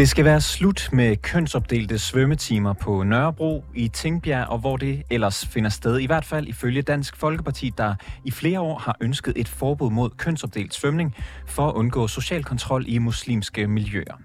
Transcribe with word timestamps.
Det 0.00 0.08
skal 0.08 0.24
være 0.24 0.40
slut 0.40 0.88
med 0.92 1.16
kønsopdelte 1.16 1.98
svømmetimer 1.98 2.72
på 2.72 3.02
Nørrebro 3.02 3.64
i 3.74 3.88
Tingbjerg, 3.88 4.48
og 4.48 4.58
hvor 4.58 4.76
det 4.76 5.02
ellers 5.10 5.46
finder 5.46 5.70
sted, 5.70 5.98
i 5.98 6.06
hvert 6.06 6.24
fald 6.24 6.46
ifølge 6.46 6.82
Dansk 6.82 7.16
Folkeparti, 7.16 7.72
der 7.78 7.94
i 8.24 8.30
flere 8.30 8.60
år 8.60 8.78
har 8.78 8.96
ønsket 9.00 9.32
et 9.36 9.48
forbud 9.48 9.90
mod 9.90 10.10
kønsopdelt 10.10 10.74
svømning 10.74 11.14
for 11.46 11.68
at 11.68 11.74
undgå 11.74 12.08
social 12.08 12.44
kontrol 12.44 12.84
i 12.88 12.98
muslimske 12.98 13.66
miljøer. 13.66 14.20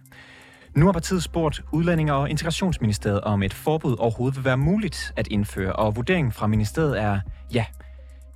Nu 0.76 0.86
har 0.86 0.92
partiet 0.92 1.24
spurgt 1.24 1.62
Udlændinge- 1.72 2.14
og 2.14 2.30
Integrationsministeriet, 2.30 3.22
om 3.22 3.44
et 3.44 3.54
forbud 3.54 3.96
overhovedet 4.00 4.38
vil 4.38 4.46
være 4.46 4.58
muligt 4.58 5.14
at 5.16 5.28
indføre, 5.28 5.74
og 5.74 5.96
vurderingen 5.96 6.32
fra 6.32 6.48
ministeriet 6.48 7.02
er, 7.02 7.20
ja, 7.54 7.66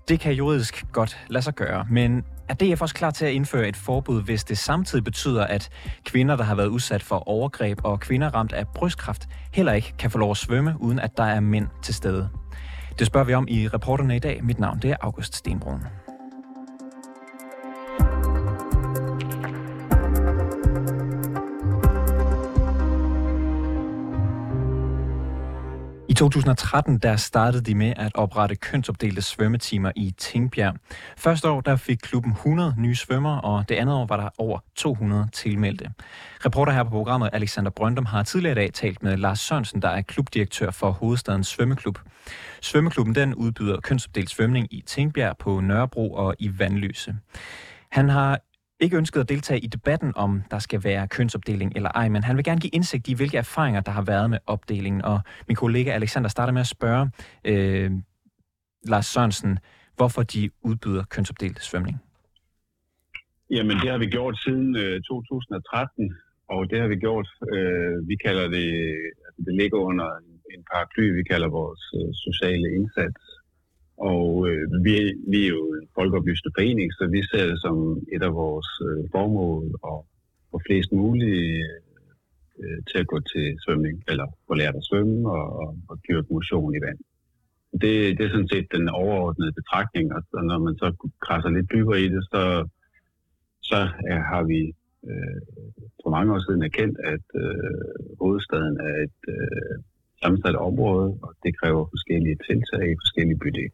det 0.07 0.19
kan 0.19 0.33
juridisk 0.33 0.85
godt 0.91 1.17
lade 1.29 1.43
sig 1.43 1.55
gøre, 1.55 1.87
men 1.89 2.23
er 2.49 2.53
DF 2.53 2.81
også 2.81 2.95
klar 2.95 3.11
til 3.11 3.25
at 3.25 3.31
indføre 3.31 3.67
et 3.67 3.75
forbud, 3.75 4.23
hvis 4.23 4.43
det 4.43 4.57
samtidig 4.57 5.03
betyder, 5.03 5.45
at 5.45 5.69
kvinder, 6.05 6.35
der 6.35 6.43
har 6.43 6.55
været 6.55 6.67
udsat 6.67 7.03
for 7.03 7.29
overgreb 7.29 7.79
og 7.83 7.99
kvinder 7.99 8.29
ramt 8.29 8.53
af 8.53 8.67
brystkræft, 8.67 9.27
heller 9.53 9.73
ikke 9.73 9.93
kan 9.99 10.11
få 10.11 10.17
lov 10.17 10.31
at 10.31 10.37
svømme, 10.37 10.75
uden 10.79 10.99
at 10.99 11.17
der 11.17 11.23
er 11.23 11.39
mænd 11.39 11.67
til 11.81 11.93
stede? 11.93 12.29
Det 12.99 13.07
spørger 13.07 13.25
vi 13.25 13.33
om 13.33 13.45
i 13.49 13.67
reporterne 13.67 14.15
i 14.15 14.19
dag. 14.19 14.43
Mit 14.43 14.59
navn 14.59 14.79
det 14.79 14.91
er 14.91 14.95
August 15.01 15.35
Stenbrun. 15.35 15.81
2013 26.19 26.97
der 26.97 27.15
startede 27.15 27.63
de 27.63 27.75
med 27.75 27.93
at 27.97 28.11
oprette 28.15 28.55
kønsopdelte 28.55 29.21
svømmetimer 29.21 29.91
i 29.95 30.13
Tingbjerg. 30.17 30.75
Første 31.17 31.49
år 31.49 31.61
der 31.61 31.75
fik 31.75 31.97
klubben 31.97 32.31
100 32.31 32.75
nye 32.77 32.95
svømmer, 32.95 33.37
og 33.37 33.69
det 33.69 33.75
andet 33.75 33.95
år 33.95 34.05
var 34.05 34.17
der 34.17 34.29
over 34.37 34.59
200 34.75 35.27
tilmeldte. 35.33 35.91
Reporter 36.45 36.71
her 36.71 36.83
på 36.83 36.89
programmet, 36.89 37.29
Alexander 37.33 37.71
Brøndum, 37.71 38.05
har 38.05 38.23
tidligere 38.23 38.51
i 38.51 38.55
dag 38.55 38.73
talt 38.73 39.03
med 39.03 39.17
Lars 39.17 39.39
Sørensen, 39.39 39.81
der 39.81 39.89
er 39.89 40.01
klubdirektør 40.01 40.71
for 40.71 40.91
Hovedstadens 40.91 41.47
Svømmeklub. 41.47 41.99
Svømmeklubben 42.61 43.15
den 43.15 43.35
udbyder 43.35 43.79
kønsopdelt 43.79 44.29
svømning 44.29 44.67
i 44.73 44.83
Tingbjerg 44.87 45.37
på 45.37 45.59
Nørrebro 45.59 46.13
og 46.13 46.35
i 46.39 46.59
Vandløse. 46.59 47.15
Han 47.91 48.09
har 48.09 48.39
ikke 48.79 48.97
ønsket 48.97 49.19
at 49.19 49.29
deltage 49.29 49.59
i 49.59 49.67
debatten 49.67 50.13
om, 50.15 50.43
der 50.51 50.59
skal 50.59 50.83
være 50.83 51.07
kønsopdeling 51.07 51.73
eller 51.75 51.89
ej, 51.95 52.09
men 52.09 52.23
han 52.23 52.35
vil 52.37 52.43
gerne 52.43 52.61
give 52.61 52.71
indsigt 52.73 53.07
i, 53.07 53.13
hvilke 53.13 53.37
erfaringer, 53.37 53.81
der 53.81 53.91
har 53.91 54.01
været 54.01 54.29
med 54.29 54.39
opdelingen. 54.47 55.01
Og 55.01 55.19
min 55.47 55.55
kollega 55.55 55.91
Alexander 55.91 56.29
starter 56.29 56.53
med 56.53 56.61
at 56.61 56.67
spørge 56.67 57.11
øh, 57.45 57.91
Lars 58.87 59.05
Sørensen, 59.05 59.59
hvorfor 59.95 60.23
de 60.23 60.49
udbyder 60.61 61.03
kønsopdelt 61.03 61.61
svømning. 61.63 61.97
Jamen, 63.51 63.77
det 63.81 63.89
har 63.89 63.97
vi 63.97 64.05
gjort 64.05 64.35
siden 64.45 64.75
øh, 64.75 65.01
2013, 65.01 66.17
og 66.49 66.69
det 66.69 66.79
har 66.81 66.87
vi 66.87 66.95
gjort, 66.95 67.27
øh, 67.53 68.07
vi 68.07 68.15
kalder 68.25 68.47
det, 68.57 68.67
altså 69.25 69.41
det 69.45 69.53
ligger 69.61 69.77
under 69.89 70.07
en, 70.19 70.29
en 70.53 70.61
paraply, 70.71 71.05
vi 71.19 71.23
kalder 71.23 71.47
vores 71.47 71.83
øh, 71.97 72.11
sociale 72.25 72.67
indsats. 72.77 73.23
Og 73.99 74.47
øh, 74.49 74.83
vi, 74.85 74.93
vi 75.31 75.39
er 75.45 75.49
jo 75.49 75.63
en 75.73 75.87
folkeoplyste 75.95 76.49
forening, 76.57 76.93
så 76.93 77.07
vi 77.15 77.21
ser 77.31 77.45
det 77.51 77.61
som 77.61 77.77
et 78.15 78.23
af 78.23 78.33
vores 78.33 78.69
øh, 78.87 79.03
formål 79.11 79.65
at 79.91 79.97
få 80.51 80.61
flest 80.67 80.91
mulige 80.91 81.63
øh, 82.59 82.79
til 82.89 82.97
at 83.03 83.07
gå 83.07 83.19
til 83.19 83.45
svømning, 83.63 84.03
eller 84.07 84.25
få 84.47 84.53
lært 84.53 84.75
at 84.75 84.87
svømme 84.89 85.31
og, 85.31 85.59
og, 85.61 85.77
og 85.89 85.97
dyrke 86.09 86.33
motion 86.33 86.75
i 86.75 86.81
vand. 86.85 86.99
Det, 87.81 88.17
det 88.17 88.25
er 88.25 88.29
sådan 88.29 88.53
set 88.53 88.67
den 88.71 88.89
overordnede 88.89 89.53
betragtning, 89.59 90.13
og 90.15 90.21
og 90.33 90.43
når 90.45 90.59
man 90.59 90.75
så 90.77 90.87
krasser 91.25 91.49
lidt 91.49 91.71
dybere 91.73 92.01
i 92.01 92.09
det, 92.09 92.23
så, 92.31 92.43
så 93.61 93.79
er, 94.11 94.19
har 94.31 94.43
vi 94.43 94.61
øh, 95.09 95.41
for 96.03 96.09
mange 96.09 96.33
år 96.33 96.41
siden 96.47 96.63
erkendt, 96.63 96.97
at 97.13 97.25
øh, 97.43 97.81
hovedstaden 98.21 98.77
er 98.89 98.95
et 99.07 99.19
øh, 99.35 99.75
sammensat 100.21 100.55
område, 100.55 101.17
og 101.21 101.31
det 101.43 101.59
kræver 101.59 101.91
forskellige 101.93 102.37
tiltag 102.47 102.83
i 102.91 102.99
forskellige 103.03 103.39
bydele. 103.43 103.71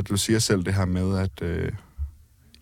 Du 0.00 0.16
siger 0.16 0.38
selv 0.38 0.62
det 0.62 0.74
her 0.74 0.84
med, 0.84 1.18
at 1.18 1.42
øh, 1.42 1.72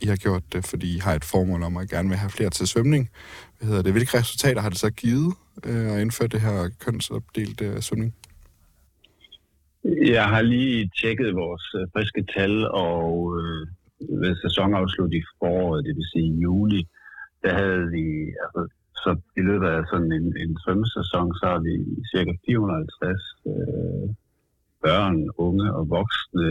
I 0.00 0.06
har 0.06 0.16
gjort 0.16 0.42
det, 0.52 0.66
fordi 0.66 0.96
I 0.96 0.98
har 0.98 1.14
et 1.14 1.24
formål 1.24 1.62
om 1.62 1.76
at 1.76 1.88
gerne 1.88 2.08
vil 2.08 2.18
have 2.18 2.30
flere 2.30 2.50
til 2.50 2.66
svømning. 2.66 3.10
Hvad 3.58 3.68
hedder 3.68 3.82
det? 3.82 3.92
Hvilke 3.92 4.18
resultater 4.18 4.60
har 4.60 4.68
det 4.68 4.78
så 4.78 4.90
givet 4.90 5.34
øh, 5.66 5.92
at 5.92 6.00
indføre 6.00 6.28
det 6.28 6.40
her 6.40 6.70
kønsopdelte 6.84 7.64
øh, 7.64 7.80
svømning? 7.80 8.14
Jeg 10.14 10.26
har 10.32 10.42
lige 10.42 10.90
tjekket 11.00 11.34
vores 11.34 11.66
øh, 11.78 11.86
friske 11.92 12.22
tal, 12.36 12.54
og 12.70 13.38
øh, 13.38 13.66
ved 14.22 14.36
sæsonafslut 14.44 15.12
i 15.14 15.22
foråret, 15.38 15.84
det 15.86 15.96
vil 15.96 16.10
sige 16.12 16.28
i 16.34 16.40
juli, 16.46 16.82
der 17.42 17.52
havde 17.60 17.84
vi, 17.96 18.04
altså, 18.44 18.60
så 19.02 19.10
i 19.40 19.42
løbet 19.48 19.68
af 19.76 19.82
sådan 19.92 20.12
en, 20.12 20.28
en 20.44 20.52
svømmesæson, 20.62 21.28
så 21.40 21.44
har 21.52 21.60
vi 21.68 21.74
cirka 22.12 22.32
450 22.46 23.20
øh, 23.50 24.06
børn, 24.84 25.28
unge 25.46 25.74
og 25.74 25.90
voksne 25.90 26.46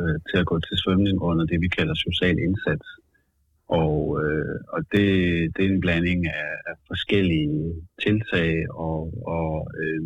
øh, 0.00 0.16
til 0.28 0.38
at 0.42 0.46
gå 0.46 0.60
til 0.60 0.76
svømning 0.82 1.22
under 1.22 1.44
det, 1.44 1.60
vi 1.60 1.68
kalder 1.68 1.94
social 1.94 2.36
indsats. 2.38 2.86
Og, 3.68 4.24
øh, 4.24 4.56
og 4.68 4.80
det, 4.92 5.06
det 5.56 5.64
er 5.64 5.70
en 5.70 5.80
blanding 5.80 6.26
af, 6.26 6.52
af 6.66 6.74
forskellige 6.86 7.74
tiltag 8.02 8.70
og, 8.70 9.02
og, 9.26 9.70
øh, 9.80 10.02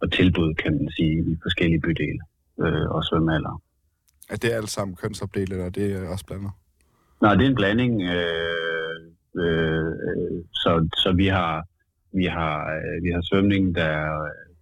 og 0.00 0.12
tilbud, 0.12 0.54
kan 0.54 0.72
man 0.72 0.90
sige, 0.96 1.18
i 1.32 1.36
forskellige 1.42 1.80
bydele 1.80 2.20
øh, 2.60 2.86
og 2.94 3.04
svømmealder. 3.04 3.62
Er 4.30 4.36
det 4.36 4.50
alt 4.50 4.70
sammen 4.70 4.96
kønsopdelt, 4.96 5.52
eller 5.52 5.64
er 5.64 5.70
det 5.70 6.08
også 6.08 6.26
blandet? 6.26 6.50
Nej, 7.22 7.34
det 7.34 7.44
er 7.44 7.48
en 7.48 7.54
blanding. 7.54 8.02
Øh, 8.02 8.96
øh, 9.42 9.92
så, 10.52 10.88
så 11.02 11.12
vi 11.16 11.26
har 11.26 11.66
vi 12.12 12.24
har, 12.24 12.56
vi 13.02 13.10
har 13.10 13.22
svømning, 13.22 13.74
der 13.74 13.94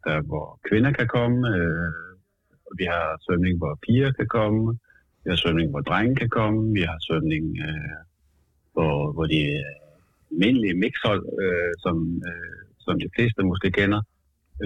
der, 0.07 0.21
hvor 0.31 0.61
kvinder 0.69 0.93
kan 0.93 1.09
komme. 1.17 1.39
Øh, 1.55 1.91
vi 2.79 2.85
har 2.85 3.07
svømning, 3.25 3.59
hvor 3.59 3.79
piger 3.87 4.13
kan 4.13 4.29
komme. 4.39 4.79
Vi 5.25 5.29
har 5.31 5.37
svømning, 5.37 5.71
hvor 5.71 5.81
drenge 5.81 6.17
kan 6.17 6.29
komme. 6.29 6.73
Vi 6.79 6.81
har 6.81 6.99
svømning, 7.07 7.45
øh, 7.67 7.99
hvor, 8.73 9.13
hvor 9.13 9.27
de 9.27 9.41
øh, 9.43 9.83
almindelige 10.31 10.81
mixhold, 10.85 11.25
øh, 11.43 11.73
som, 11.85 11.97
øh, 12.29 12.61
som 12.85 12.95
de 13.01 13.09
fleste 13.17 13.43
måske 13.43 13.71
kender. 13.71 14.03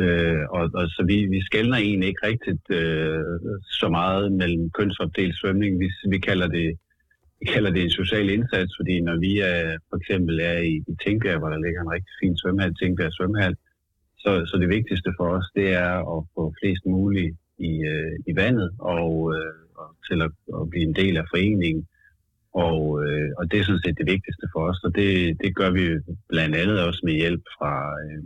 Øh, 0.00 0.42
og, 0.56 0.62
og 0.74 0.84
så 0.94 1.04
vi, 1.10 1.16
vi 1.26 1.40
skældner 1.48 1.76
egentlig 1.76 2.08
ikke 2.08 2.26
rigtigt 2.26 2.64
øh, 2.70 3.24
så 3.80 3.88
meget 3.88 4.32
mellem 4.32 4.70
kønsopdelt 4.70 5.36
svømning. 5.40 5.80
Vi, 5.80 5.88
vi 6.10 6.18
kalder 6.18 6.48
det 6.58 6.78
vi 7.40 7.46
kalder 7.46 7.70
det 7.70 7.82
en 7.82 7.98
social 8.00 8.28
indsats, 8.30 8.72
fordi 8.78 9.00
når 9.00 9.16
vi 9.26 9.32
er, 9.38 9.76
for 9.88 9.96
eksempel 9.96 10.40
er 10.40 10.58
i, 10.72 10.74
i 10.90 10.92
Tingbjerg, 11.02 11.38
hvor 11.38 11.48
der 11.48 11.64
ligger 11.64 11.80
en 11.80 11.94
rigtig 11.96 12.14
fin 12.20 12.36
svømmehal, 12.36 12.74
Tingbjerg 12.74 13.12
svømmehal, 13.12 13.56
så, 14.26 14.46
så 14.46 14.54
det 14.62 14.68
vigtigste 14.68 15.10
for 15.18 15.26
os, 15.36 15.48
det 15.54 15.68
er 15.72 15.94
at 16.14 16.20
få 16.34 16.42
flest 16.60 16.84
muligt 16.86 17.36
i, 17.58 17.72
øh, 17.92 18.12
i 18.30 18.36
vandet 18.36 18.70
og, 18.78 19.34
øh, 19.34 19.54
og 19.80 19.88
til 20.08 20.18
at, 20.26 20.32
at 20.60 20.70
blive 20.70 20.86
en 20.90 20.94
del 20.94 21.16
af 21.16 21.26
foreningen. 21.32 21.86
Og, 22.66 22.80
øh, 23.04 23.30
og 23.38 23.50
det 23.50 23.56
er 23.58 23.64
sådan 23.64 23.84
set 23.84 23.98
det 23.98 24.12
vigtigste 24.14 24.46
for 24.52 24.62
os, 24.70 24.80
og 24.84 24.94
det, 24.98 25.10
det 25.42 25.56
gør 25.56 25.70
vi 25.70 25.84
blandt 26.28 26.56
andet 26.56 26.78
også 26.86 27.00
med 27.04 27.12
hjælp 27.12 27.44
fra 27.58 27.72
øh, 28.04 28.24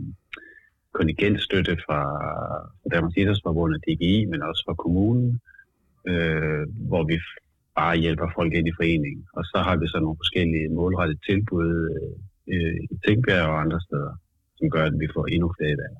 kontingentstøtte 0.91 1.77
fra, 1.85 2.01
fra 2.81 2.89
Danmarks 2.93 3.17
Idrætsforbund 3.17 3.75
og 3.75 3.81
DGI, 3.85 4.25
men 4.25 4.41
også 4.49 4.63
fra 4.67 4.81
kommunen, 4.83 5.39
øh, 6.07 6.63
hvor 6.89 7.03
vi 7.03 7.15
bare 7.75 7.97
hjælper 7.97 8.27
folk 8.35 8.53
ind 8.53 8.67
i 8.67 8.77
foreningen. 8.79 9.25
Og 9.33 9.43
så 9.51 9.57
har 9.67 9.75
vi 9.75 9.87
så 9.87 9.99
nogle 9.99 10.21
forskellige 10.21 10.69
målrettede 10.69 11.19
tilbud 11.29 11.71
øh, 12.53 12.75
i 12.91 12.95
Tingbjerg 13.05 13.47
og 13.47 13.61
andre 13.61 13.81
steder 13.87 14.13
som 14.61 14.69
gør, 14.69 14.85
at 14.85 14.99
vi 14.99 15.07
får 15.15 15.25
endnu 15.25 15.53
flere 15.57 15.77
vand. 15.81 15.97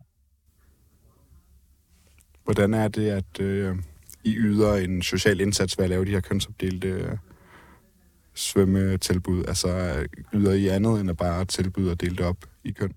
Hvordan 2.44 2.74
er 2.74 2.88
det, 2.88 3.10
at 3.10 3.40
øh, 3.42 3.76
I 4.24 4.36
yder 4.38 4.74
en 4.76 5.02
social 5.02 5.42
indsats 5.42 5.78
ved 5.78 5.86
at 5.86 5.90
lave 5.90 6.06
de 6.06 6.12
her 6.12 6.20
kønsopdelte 6.20 6.88
øh, 6.88 7.18
svømmetilbud? 8.34 9.40
Altså, 9.48 9.70
yder 10.34 10.54
I 10.54 10.68
andet 10.68 11.00
end 11.00 11.10
at 11.10 11.18
bare 11.18 11.46
tilbyde 11.46 11.92
at 11.92 12.02
dele 12.02 12.16
det 12.16 12.26
op 12.26 12.42
i 12.64 12.72
køn? 12.72 12.94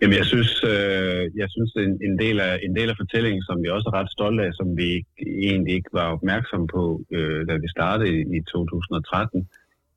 Jamen, 0.00 0.16
jeg 0.16 0.26
synes, 0.26 0.64
øh, 0.64 1.22
jeg 1.40 1.48
synes 1.54 1.72
en, 1.76 1.92
en, 2.08 2.18
del 2.18 2.40
af, 2.40 2.58
en 2.62 2.76
del 2.76 2.88
af 2.90 2.96
fortællingen, 2.96 3.42
som 3.42 3.62
vi 3.62 3.68
også 3.68 3.86
er 3.90 3.98
ret 3.98 4.10
stolte 4.16 4.42
af, 4.46 4.52
som 4.54 4.76
vi 4.76 4.84
ikke, 4.96 5.10
egentlig 5.48 5.74
ikke 5.74 5.90
var 5.92 6.08
opmærksom 6.16 6.66
på, 6.66 6.82
øh, 7.10 7.48
da 7.48 7.54
vi 7.56 7.68
startede 7.76 8.10
i, 8.16 8.20
i 8.36 8.40
2013, 8.42 9.48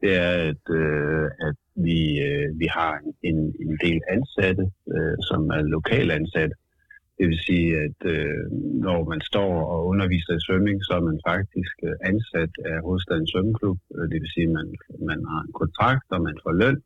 det 0.03 0.13
er, 0.27 0.33
at, 0.51 0.65
øh, 0.81 1.25
at 1.47 1.57
vi, 1.85 1.99
øh, 2.27 2.59
vi 2.61 2.67
har 2.77 2.93
en, 3.29 3.39
en 3.63 3.73
del 3.85 3.99
ansatte, 4.15 4.65
øh, 4.95 5.15
som 5.29 5.41
er 5.57 5.61
lokal 5.61 6.11
ansatte. 6.11 6.55
Det 7.17 7.25
vil 7.27 7.39
sige, 7.49 7.67
at 7.85 7.99
øh, 8.15 8.43
når 8.85 8.99
man 9.11 9.21
står 9.21 9.51
og 9.73 9.79
underviser 9.91 10.33
i 10.35 10.45
svømning, 10.47 10.77
så 10.85 10.91
er 10.99 11.03
man 11.09 11.19
faktisk 11.31 11.75
øh, 11.87 11.95
ansat 12.11 12.53
af 12.71 12.77
Hovedstadens 12.85 13.29
Svømmeklub. 13.31 13.77
Øh, 13.95 14.05
det 14.11 14.17
vil 14.21 14.33
sige, 14.35 14.47
at 14.49 14.55
man, 14.59 14.67
man 15.09 15.19
har 15.31 15.41
en 15.47 15.53
kontrakt, 15.61 16.07
og 16.15 16.21
man 16.21 16.37
får 16.43 16.53
løn. 16.63 16.79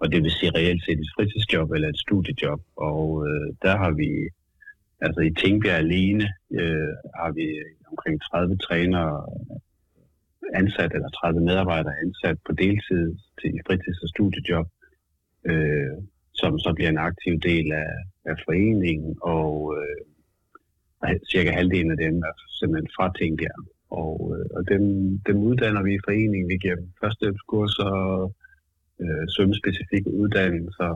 Og 0.00 0.06
det 0.12 0.22
vil 0.22 0.30
sige 0.30 0.56
reelt 0.58 0.82
set 0.84 0.98
et 1.00 1.14
fritidsjob 1.16 1.70
eller 1.70 1.88
et 1.88 2.02
studiejob. 2.06 2.60
Og 2.76 3.02
øh, 3.26 3.46
der 3.64 3.74
har 3.82 3.92
vi, 4.02 4.10
altså 5.00 5.20
i 5.20 5.34
Tingbjerg 5.40 5.78
alene, 5.84 6.26
øh, 6.60 6.92
har 7.20 7.30
vi 7.38 7.46
omkring 7.90 8.16
30 8.22 8.56
trænere 8.56 9.14
ansat, 10.54 10.92
eller 10.94 11.10
30 11.10 11.40
medarbejdere 11.40 11.94
ansat 12.04 12.38
på 12.46 12.52
deltid 12.52 13.04
til 13.40 13.52
fritids- 13.66 14.02
og 14.02 14.08
studiejob. 14.08 14.68
øh, 15.50 15.96
som 16.40 16.58
så 16.58 16.70
bliver 16.76 16.90
en 16.90 17.06
aktiv 17.10 17.34
del 17.50 17.66
af, 17.72 17.92
af 18.30 18.36
foreningen, 18.46 19.16
og 19.22 19.50
øh, 19.78 21.16
cirka 21.30 21.50
halvdelen 21.50 21.90
af 21.90 21.98
dem 22.04 22.14
er 22.28 22.34
simpelthen 22.58 22.90
fra 22.96 23.06
Tingbjerg. 23.18 23.62
Og, 23.90 24.14
øh, 24.34 24.46
og 24.56 24.62
dem, 24.72 24.82
dem 25.28 25.36
uddanner 25.48 25.82
vi 25.82 25.92
i 25.94 26.04
foreningen. 26.06 26.48
Vi 26.52 26.56
giver 26.62 26.76
dem 26.80 26.88
førstehjælpskurser, 27.02 27.92
øh, 29.02 29.24
svømmespecifikke 29.34 30.10
uddannelser. 30.20 30.92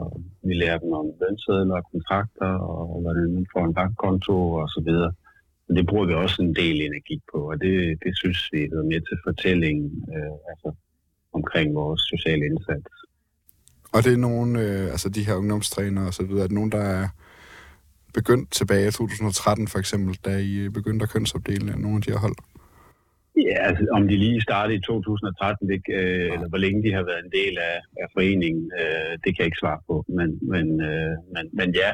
Vi 0.48 0.54
lærer 0.54 0.78
dem 0.78 0.92
om 1.00 1.06
lønsedler 1.20 1.76
og 1.80 1.86
kontrakter, 1.92 2.52
og 2.68 3.00
hvordan 3.02 3.34
man 3.34 3.46
får 3.52 3.64
en 3.64 3.74
bankkonto 3.74 4.36
og 4.62 4.68
så 4.74 4.80
videre. 4.88 5.12
Men 5.72 5.76
det 5.76 5.86
bruger 5.86 6.06
vi 6.06 6.14
også 6.14 6.42
en 6.42 6.54
del 6.54 6.80
energi 6.80 7.20
på, 7.32 7.38
og 7.50 7.60
det, 7.60 7.98
det 8.04 8.12
synes 8.20 8.38
vi 8.52 8.60
er 8.62 8.82
med 8.92 9.00
til 9.08 9.16
fortællingen 9.26 10.04
øh, 10.14 10.36
altså, 10.50 10.72
omkring 11.32 11.74
vores 11.74 12.00
sociale 12.12 12.44
indsats. 12.44 12.92
Og 13.94 14.04
det 14.04 14.12
er 14.12 14.26
nogle, 14.28 14.60
øh, 14.64 14.84
altså 14.94 15.08
de 15.08 15.26
her 15.26 15.34
ungdomstrænere 15.34 16.06
og 16.06 16.14
så 16.14 16.24
videre, 16.26 16.42
er 16.42 16.46
det 16.46 16.54
nogen, 16.60 16.72
der 16.72 16.84
er 16.98 17.08
begyndt 18.14 18.50
tilbage 18.50 18.88
i 18.88 18.90
2013 18.90 19.68
for 19.68 19.78
eksempel, 19.78 20.14
da 20.24 20.38
I 20.38 20.68
begyndte 20.68 21.02
at 21.02 21.10
kønsopdele 21.10 21.80
nogle 21.82 21.96
af 21.96 22.02
de 22.02 22.10
her 22.12 22.18
hold? 22.18 22.36
Ja, 23.36 23.58
altså, 23.68 23.86
om 23.92 24.08
de 24.08 24.16
lige 24.16 24.40
startede 24.40 24.76
i 24.76 24.80
2013, 24.80 25.68
det, 25.68 25.80
øh, 25.88 26.32
eller 26.34 26.48
hvor 26.48 26.58
længe 26.58 26.82
de 26.82 26.92
har 26.92 27.04
været 27.10 27.24
en 27.24 27.32
del 27.40 27.54
af, 27.58 27.76
af 28.02 28.06
foreningen, 28.14 28.72
øh, 28.80 29.12
det 29.22 29.30
kan 29.30 29.40
jeg 29.42 29.50
ikke 29.50 29.62
svare 29.64 29.80
på. 29.88 30.04
Men, 30.08 30.28
men, 30.52 30.66
øh, 30.90 31.14
men, 31.34 31.44
men 31.52 31.68
ja, 31.74 31.90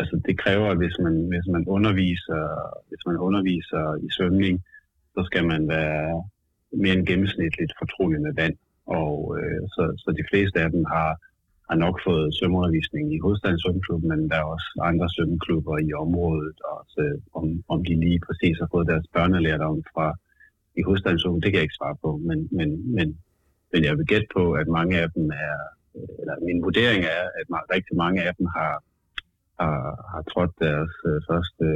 altså 0.00 0.20
det 0.26 0.38
kræver, 0.38 0.66
at 0.70 0.80
hvis 0.82 0.96
man, 1.04 1.14
hvis 1.32 1.46
man 1.54 1.64
underviser, 1.76 2.42
hvis 2.88 3.02
man 3.08 3.16
underviser 3.26 3.84
i 4.06 4.08
svømning, 4.16 4.54
så 5.14 5.20
skal 5.28 5.44
man 5.52 5.68
være 5.68 6.24
mere 6.82 6.94
end 6.96 7.06
gennemsnitligt 7.06 7.72
fortrolig 7.80 8.20
med 8.20 8.32
vand. 8.40 8.56
Og 8.86 9.36
øh, 9.38 9.62
så, 9.74 9.82
så 10.02 10.08
de 10.18 10.28
fleste 10.30 10.56
af 10.64 10.70
dem 10.70 10.84
har, 10.94 11.10
har 11.68 11.76
nok 11.84 11.96
fået 12.06 12.34
svømmeundervisning 12.36 13.04
i 13.14 13.18
Hovedstadens 13.24 13.62
Svømmeklub, 13.62 14.02
men 14.10 14.20
der 14.30 14.36
er 14.40 14.52
også 14.54 14.68
andre 14.90 15.08
svømmeklubber 15.14 15.76
i 15.88 15.90
området, 16.04 16.58
og 16.70 16.78
så, 16.94 17.02
om, 17.38 17.44
om 17.68 17.78
de 17.88 17.94
lige 18.04 18.20
præcis 18.26 18.56
har 18.62 18.68
fået 18.74 18.90
deres 18.92 19.06
børnelærdom 19.16 19.82
fra 19.92 20.06
i 20.78 20.82
Hovedstadens 20.86 21.22
Svømmeklub, 21.22 21.44
det 21.44 21.50
kan 21.52 21.60
jeg 21.60 21.68
ikke 21.68 21.80
svare 21.80 21.96
på, 22.04 22.10
men, 22.28 22.38
men, 22.58 22.68
men, 22.96 23.08
men 23.72 23.80
jeg 23.84 23.94
vil 23.98 24.06
gætte 24.12 24.28
på, 24.36 24.44
at 24.60 24.68
mange 24.78 24.94
af 25.02 25.08
dem 25.16 25.26
er, 25.48 25.58
eller 26.20 26.34
min 26.48 26.62
vurdering 26.66 27.02
er, 27.16 27.22
at 27.38 27.46
rigtig 27.76 27.96
mange 28.04 28.18
af 28.28 28.32
dem 28.38 28.46
har, 28.56 28.72
har, 29.60 29.80
har 30.12 30.22
trådt 30.32 30.54
deres 30.66 30.94
øh, 31.10 31.18
første 31.28 31.66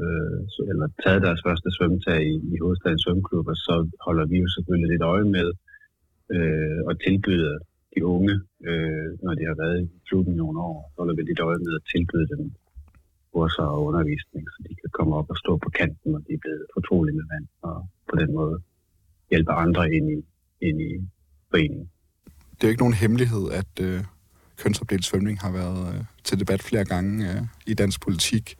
øh, 0.00 0.38
eller 0.70 0.86
taget 1.02 1.22
deres 1.26 1.40
første 1.46 1.68
svømmetag 1.76 2.22
i, 2.34 2.36
i 2.52 2.56
Hovedstadens 2.62 3.02
Svømmeklub, 3.04 3.46
og 3.52 3.56
så 3.66 3.74
holder 4.06 4.26
vi 4.32 4.36
jo 4.44 4.48
selvfølgelig 4.54 4.90
lidt 4.90 5.04
øje 5.14 5.28
med 5.36 5.48
øh, 6.34 6.80
og 6.88 6.94
tilbyde 7.06 7.58
de 7.94 8.00
unge, 8.14 8.34
øh, 8.68 9.08
når 9.24 9.34
de 9.38 9.44
har 9.50 9.56
været 9.62 9.76
i 9.82 9.86
klubben 10.08 10.34
i 10.34 10.36
nogle 10.36 10.58
år, 10.60 10.78
så 10.92 10.96
holder 11.00 11.14
vi 11.16 11.22
lidt 11.22 11.40
øje 11.48 11.60
med 11.66 11.72
at 11.78 11.84
tilbyde 11.92 12.28
dem 12.32 12.42
kurser 13.32 13.62
og 13.62 13.84
undervisning, 13.88 14.44
så 14.52 14.58
de 14.68 14.74
kan 14.80 14.90
komme 14.98 15.12
op 15.16 15.30
og 15.30 15.36
stå 15.36 15.52
på 15.64 15.70
kanten, 15.80 16.12
når 16.12 16.18
de 16.26 16.32
er 16.32 16.42
blevet 16.44 16.64
fortrolige 16.76 17.16
med 17.16 17.26
vand, 17.32 17.46
og 17.62 17.76
på 18.10 18.14
den 18.20 18.30
måde 18.38 18.56
hjælpe 19.30 19.52
andre 19.52 19.82
ind 19.96 20.06
i, 20.16 20.18
ind 20.68 20.78
i 20.90 20.92
foreningen. 21.50 21.90
Det 22.54 22.62
er 22.62 22.68
jo 22.68 22.72
ikke 22.74 22.82
nogen 22.82 23.00
hemmelighed, 23.02 23.44
at 23.60 23.72
øh, 23.86 24.00
kønsopdelt 24.60 25.04
svømning 25.04 25.36
har 25.44 25.52
været 25.60 25.82
øh, 25.94 26.04
til 26.24 26.40
debat 26.40 26.62
flere 26.62 26.84
gange 26.84 27.30
øh, 27.30 27.42
i 27.66 27.74
dansk 27.74 28.02
politik. 28.02 28.56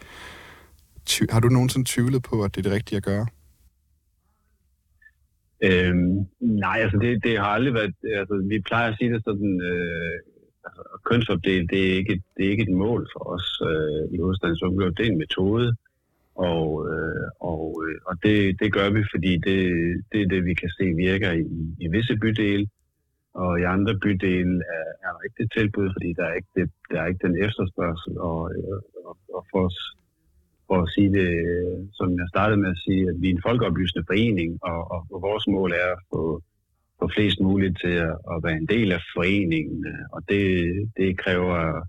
Ty- 1.06 1.30
har 1.30 1.40
du 1.40 1.48
nogensinde 1.48 1.86
tvivlet 1.88 2.22
på, 2.22 2.42
at 2.44 2.54
det 2.54 2.58
er 2.58 2.62
det 2.62 2.72
rigtige 2.72 2.96
at 2.96 3.02
gøre? 3.02 3.26
Øhm, 5.64 6.26
nej, 6.40 6.78
altså 6.84 6.98
det, 6.98 7.24
det 7.24 7.38
har 7.38 7.46
aldrig 7.46 7.74
været... 7.74 7.94
Altså, 8.04 8.44
vi 8.48 8.60
plejer 8.60 8.90
at 8.90 8.98
sige 8.98 9.12
det 9.12 9.22
sådan... 9.24 9.60
Øh, 9.60 10.18
altså, 10.64 10.82
kønsopdelt, 11.04 11.70
det 11.70 11.90
er, 11.90 11.94
ikke, 11.96 12.22
det 12.36 12.46
er 12.46 12.50
ikke 12.50 12.62
et 12.62 12.76
mål 12.76 13.08
for 13.12 13.22
os 13.34 13.62
øh, 13.70 14.14
i 14.14 14.18
hovedstadens 14.18 14.62
ungdom. 14.62 14.94
Det 14.94 15.06
er 15.06 15.10
en 15.10 15.18
metode. 15.18 15.76
Og, 16.34 16.88
øh, 16.90 17.28
og, 17.40 17.84
øh, 17.86 18.00
og 18.06 18.14
det, 18.22 18.60
det 18.60 18.72
gør 18.72 18.90
vi, 18.90 19.04
fordi 19.14 19.32
det, 19.46 19.58
det 20.12 20.22
er 20.22 20.28
det, 20.28 20.44
vi 20.44 20.54
kan 20.54 20.70
se 20.78 20.84
virker 20.84 21.32
i, 21.32 21.44
i 21.80 21.88
visse 21.88 22.16
bydele. 22.16 22.68
Og 23.34 23.60
i 23.60 23.62
andre 23.62 23.94
bydele 24.02 24.56
er, 24.76 24.86
er 25.04 25.10
der 25.14 25.22
ikke 25.24 25.42
det 25.42 25.52
tilbud, 25.58 25.88
fordi 25.94 26.12
der 26.12 26.24
er 26.24 26.34
ikke, 26.34 26.52
det, 26.56 26.70
der 26.90 27.00
er 27.02 27.06
ikke 27.06 27.26
den 27.26 27.36
efterspørgsel. 27.44 28.18
Og, 28.18 28.38
øh, 28.54 28.78
og, 29.08 29.16
og 29.34 29.46
for 29.50 29.66
os 29.66 29.78
for 30.72 30.82
at 30.82 30.92
sige 30.94 31.12
det, 31.18 31.30
som 31.92 32.08
jeg 32.20 32.28
startede 32.28 32.60
med 32.60 32.70
at 32.70 32.82
sige, 32.84 33.02
at 33.10 33.16
vi 33.20 33.26
er 33.28 33.34
en 33.34 33.46
folkeoplysende 33.46 34.04
forening, 34.10 34.50
og, 34.62 34.90
og, 34.92 35.00
og 35.12 35.22
vores 35.22 35.46
mål 35.46 35.70
er 35.72 35.88
at 35.96 36.02
få, 36.12 36.42
få 36.98 37.08
flest 37.14 37.40
muligt 37.40 37.76
til 37.84 37.94
at, 38.08 38.16
at 38.32 38.36
være 38.44 38.56
en 38.62 38.70
del 38.74 38.92
af 38.92 39.02
foreningen, 39.14 39.86
og 40.12 40.20
det, 40.28 40.46
det 40.96 41.18
kræver, 41.18 41.82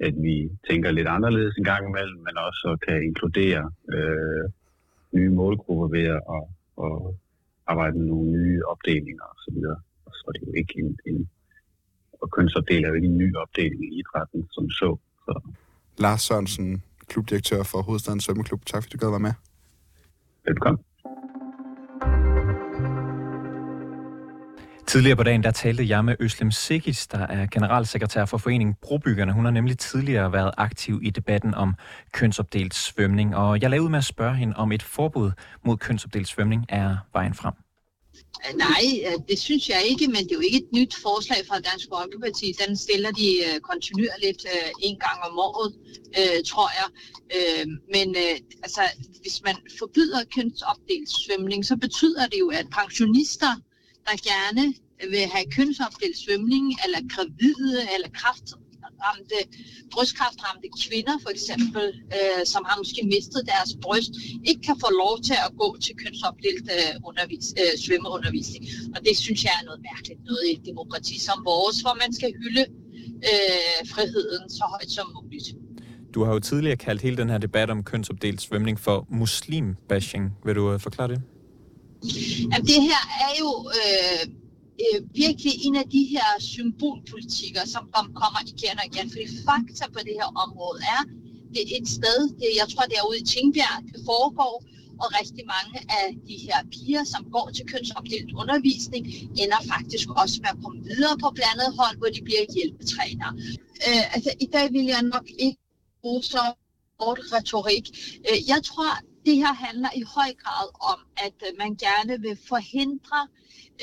at 0.00 0.14
vi 0.26 0.50
tænker 0.68 0.90
lidt 0.90 1.08
anderledes 1.08 1.56
en 1.56 1.64
gang 1.64 1.82
imellem, 1.88 2.20
men 2.26 2.34
også 2.46 2.78
kan 2.86 3.02
inkludere 3.02 3.70
øh, 3.94 4.44
nye 5.12 5.30
målgrupper 5.30 5.88
ved 5.96 6.06
at, 6.16 6.20
og, 6.26 6.44
at 6.86 7.14
arbejde 7.66 7.98
med 7.98 8.06
nogle 8.06 8.30
nye 8.30 8.62
opdelinger 8.72 9.24
osv. 9.34 9.56
Og 10.10 10.14
så 10.18 10.24
er 10.28 10.32
det 10.32 10.42
jo 10.48 10.52
ikke 10.62 10.74
en, 10.82 10.90
en 11.10 11.28
og 12.22 12.30
kønsopdel 12.30 12.84
er 12.84 12.88
jo 12.88 12.94
ikke 12.94 13.08
en 13.08 13.18
ny 13.18 13.36
opdeling 13.36 13.84
i 13.84 13.98
idrætten 13.98 14.48
som 14.52 14.70
så. 14.70 14.96
så. 15.24 15.40
Lars 15.98 16.22
Sørensen, 16.22 16.82
klubdirektør 17.08 17.62
for 17.62 17.82
Hovedstadens 17.82 18.24
Svømmeklub. 18.24 18.66
Tak 18.66 18.82
fordi 18.82 18.96
du 18.96 19.00
gad 19.04 19.10
være 19.10 19.26
med. 19.28 19.32
Velkommen. 20.46 20.84
Tidligere 24.86 25.16
på 25.16 25.22
dagen, 25.22 25.42
der 25.42 25.50
talte 25.50 25.88
jeg 25.88 26.04
med 26.04 26.16
Øslem 26.20 26.50
Sikic, 26.50 27.06
der 27.06 27.18
er 27.18 27.46
generalsekretær 27.46 28.24
for 28.24 28.38
foreningen 28.38 28.76
Brobyggerne. 28.82 29.32
Hun 29.32 29.44
har 29.44 29.52
nemlig 29.52 29.78
tidligere 29.78 30.32
været 30.32 30.50
aktiv 30.56 31.00
i 31.02 31.10
debatten 31.10 31.54
om 31.54 31.74
kønsopdelt 32.12 32.74
svømning, 32.74 33.36
og 33.36 33.60
jeg 33.62 33.70
lavede 33.70 33.90
med 33.90 33.98
at 33.98 34.04
spørge 34.04 34.34
hende, 34.34 34.56
om 34.56 34.72
et 34.72 34.82
forbud 34.82 35.30
mod 35.64 35.76
kønsopdelt 35.76 36.28
svømning 36.28 36.66
er 36.68 36.96
vejen 37.12 37.34
frem. 37.34 37.54
Øh, 38.48 38.56
nej, 38.56 38.84
øh, 39.06 39.18
det 39.28 39.38
synes 39.38 39.68
jeg 39.68 39.82
ikke, 39.90 40.06
men 40.06 40.22
det 40.24 40.32
er 40.32 40.40
jo 40.40 40.40
ikke 40.40 40.58
et 40.58 40.72
nyt 40.72 40.94
forslag 40.94 41.46
fra 41.48 41.60
Dansk 41.60 41.86
Folkeparti. 41.94 42.54
Den 42.66 42.76
stiller 42.76 43.10
de 43.10 43.28
øh, 43.46 43.60
kontinuerligt 43.60 44.42
øh, 44.54 44.70
en 44.82 44.96
gang 44.98 45.18
om 45.28 45.38
året, 45.38 45.70
tror 46.46 46.70
jeg. 46.80 46.88
Men 47.94 48.16
altså, 48.62 48.82
hvis 49.20 49.42
man 49.42 49.56
forbyder 49.78 50.24
kønsopdelt 50.34 51.10
svømning, 51.20 51.66
så 51.66 51.76
betyder 51.76 52.26
det 52.26 52.38
jo, 52.38 52.48
at 52.48 52.66
pensionister, 52.78 53.52
der 54.06 54.16
gerne 54.30 54.74
vil 55.10 55.26
have 55.26 55.44
kønsopdelt 55.56 56.18
svømning, 56.18 56.64
eller 56.84 57.00
gravide, 57.14 57.88
eller 57.94 58.08
kraft, 58.20 58.48
ramte, 59.06 59.38
brystkræftramte 59.92 60.68
kvinder 60.82 61.16
for 61.24 61.30
eksempel, 61.36 61.84
øh, 62.16 62.42
som 62.52 62.62
har 62.68 62.76
måske 62.82 63.00
mistet 63.14 63.42
deres 63.52 63.70
bryst, 63.84 64.12
ikke 64.50 64.62
kan 64.68 64.76
få 64.84 64.88
lov 65.04 65.14
til 65.28 65.36
at 65.46 65.50
gå 65.62 65.68
til 65.84 65.94
kønsopdelt 66.02 66.66
øh, 66.76 66.94
undervis, 67.08 67.46
øh, 67.60 67.72
svømmeundervisning. 67.84 68.62
Og 68.94 68.98
det 69.06 69.14
synes 69.24 69.40
jeg 69.46 69.54
er 69.60 69.64
noget 69.68 69.80
mærkeligt, 69.90 70.20
noget 70.30 70.44
i 70.48 70.52
et 70.58 70.64
demokrati 70.70 71.16
som 71.28 71.38
vores, 71.52 71.76
hvor 71.84 71.94
man 72.02 72.10
skal 72.18 72.30
hylde 72.42 72.64
øh, 73.30 73.80
friheden 73.94 74.44
så 74.58 74.64
højt 74.74 74.90
som 74.98 75.06
muligt. 75.16 75.48
Du 76.14 76.24
har 76.24 76.32
jo 76.32 76.40
tidligere 76.40 76.76
kaldt 76.76 77.02
hele 77.02 77.16
den 77.16 77.30
her 77.30 77.38
debat 77.38 77.70
om 77.70 77.84
kønsopdelt 77.84 78.40
svømning 78.42 78.80
for 78.80 79.06
muslim-bashing. 79.10 80.24
Vil 80.44 80.54
du 80.54 80.74
uh, 80.74 80.80
forklare 80.80 81.08
det? 81.08 81.22
Jamen, 82.52 82.66
det 82.66 82.82
her 82.82 83.02
er 83.26 83.32
jo 83.40 83.70
øh, 83.80 84.39
øh, 84.84 84.98
virkelig 85.24 85.52
en 85.66 85.76
af 85.82 85.86
de 85.96 86.02
her 86.14 86.28
symbolpolitikker, 86.38 87.64
som 87.74 87.84
kommer 88.22 88.40
igen 88.52 88.76
og 88.80 88.86
igen. 88.90 89.06
Fordi 89.12 89.26
fakta 89.48 89.84
på 89.96 90.00
det 90.06 90.14
her 90.20 90.30
område 90.44 90.80
er, 90.96 91.02
det 91.54 91.60
er 91.62 91.70
et 91.80 91.88
sted, 91.98 92.18
det, 92.40 92.48
jeg 92.60 92.66
tror 92.72 92.84
det 92.90 92.96
er 93.00 93.08
ude 93.10 93.18
i 93.22 93.26
Tingbjerg, 93.32 93.78
det 93.92 94.00
foregår, 94.10 94.54
og 95.02 95.08
rigtig 95.20 95.44
mange 95.56 95.76
af 96.00 96.06
de 96.28 96.36
her 96.46 96.58
piger, 96.72 97.04
som 97.04 97.22
går 97.34 97.50
til 97.54 97.64
kønsopdelt 97.72 98.30
undervisning, 98.42 99.04
ender 99.42 99.60
faktisk 99.74 100.06
også 100.22 100.36
med 100.42 100.50
at 100.54 100.58
komme 100.64 100.80
videre 100.90 101.16
på 101.24 101.28
blandet 101.38 101.70
hold, 101.78 101.96
hvor 102.00 102.10
de 102.16 102.20
bliver 102.28 102.44
hjælpetrænere. 102.54 103.32
Øh, 103.86 104.14
altså, 104.14 104.30
i 104.44 104.48
dag 104.54 104.66
vil 104.72 104.84
jeg 104.94 105.02
nok 105.02 105.26
ikke 105.38 105.60
bruge 106.00 106.22
så 106.22 106.44
hårdt 107.00 107.20
retorik. 107.36 107.86
Øh, 108.28 108.38
jeg 108.52 108.60
tror, 108.70 108.90
det 109.26 109.36
her 109.36 109.54
handler 109.66 109.90
i 110.00 110.02
høj 110.16 110.30
grad 110.42 110.68
om, 110.92 110.98
at 111.26 111.38
øh, 111.46 111.52
man 111.58 111.72
gerne 111.86 112.14
vil 112.20 112.36
forhindre 112.48 113.20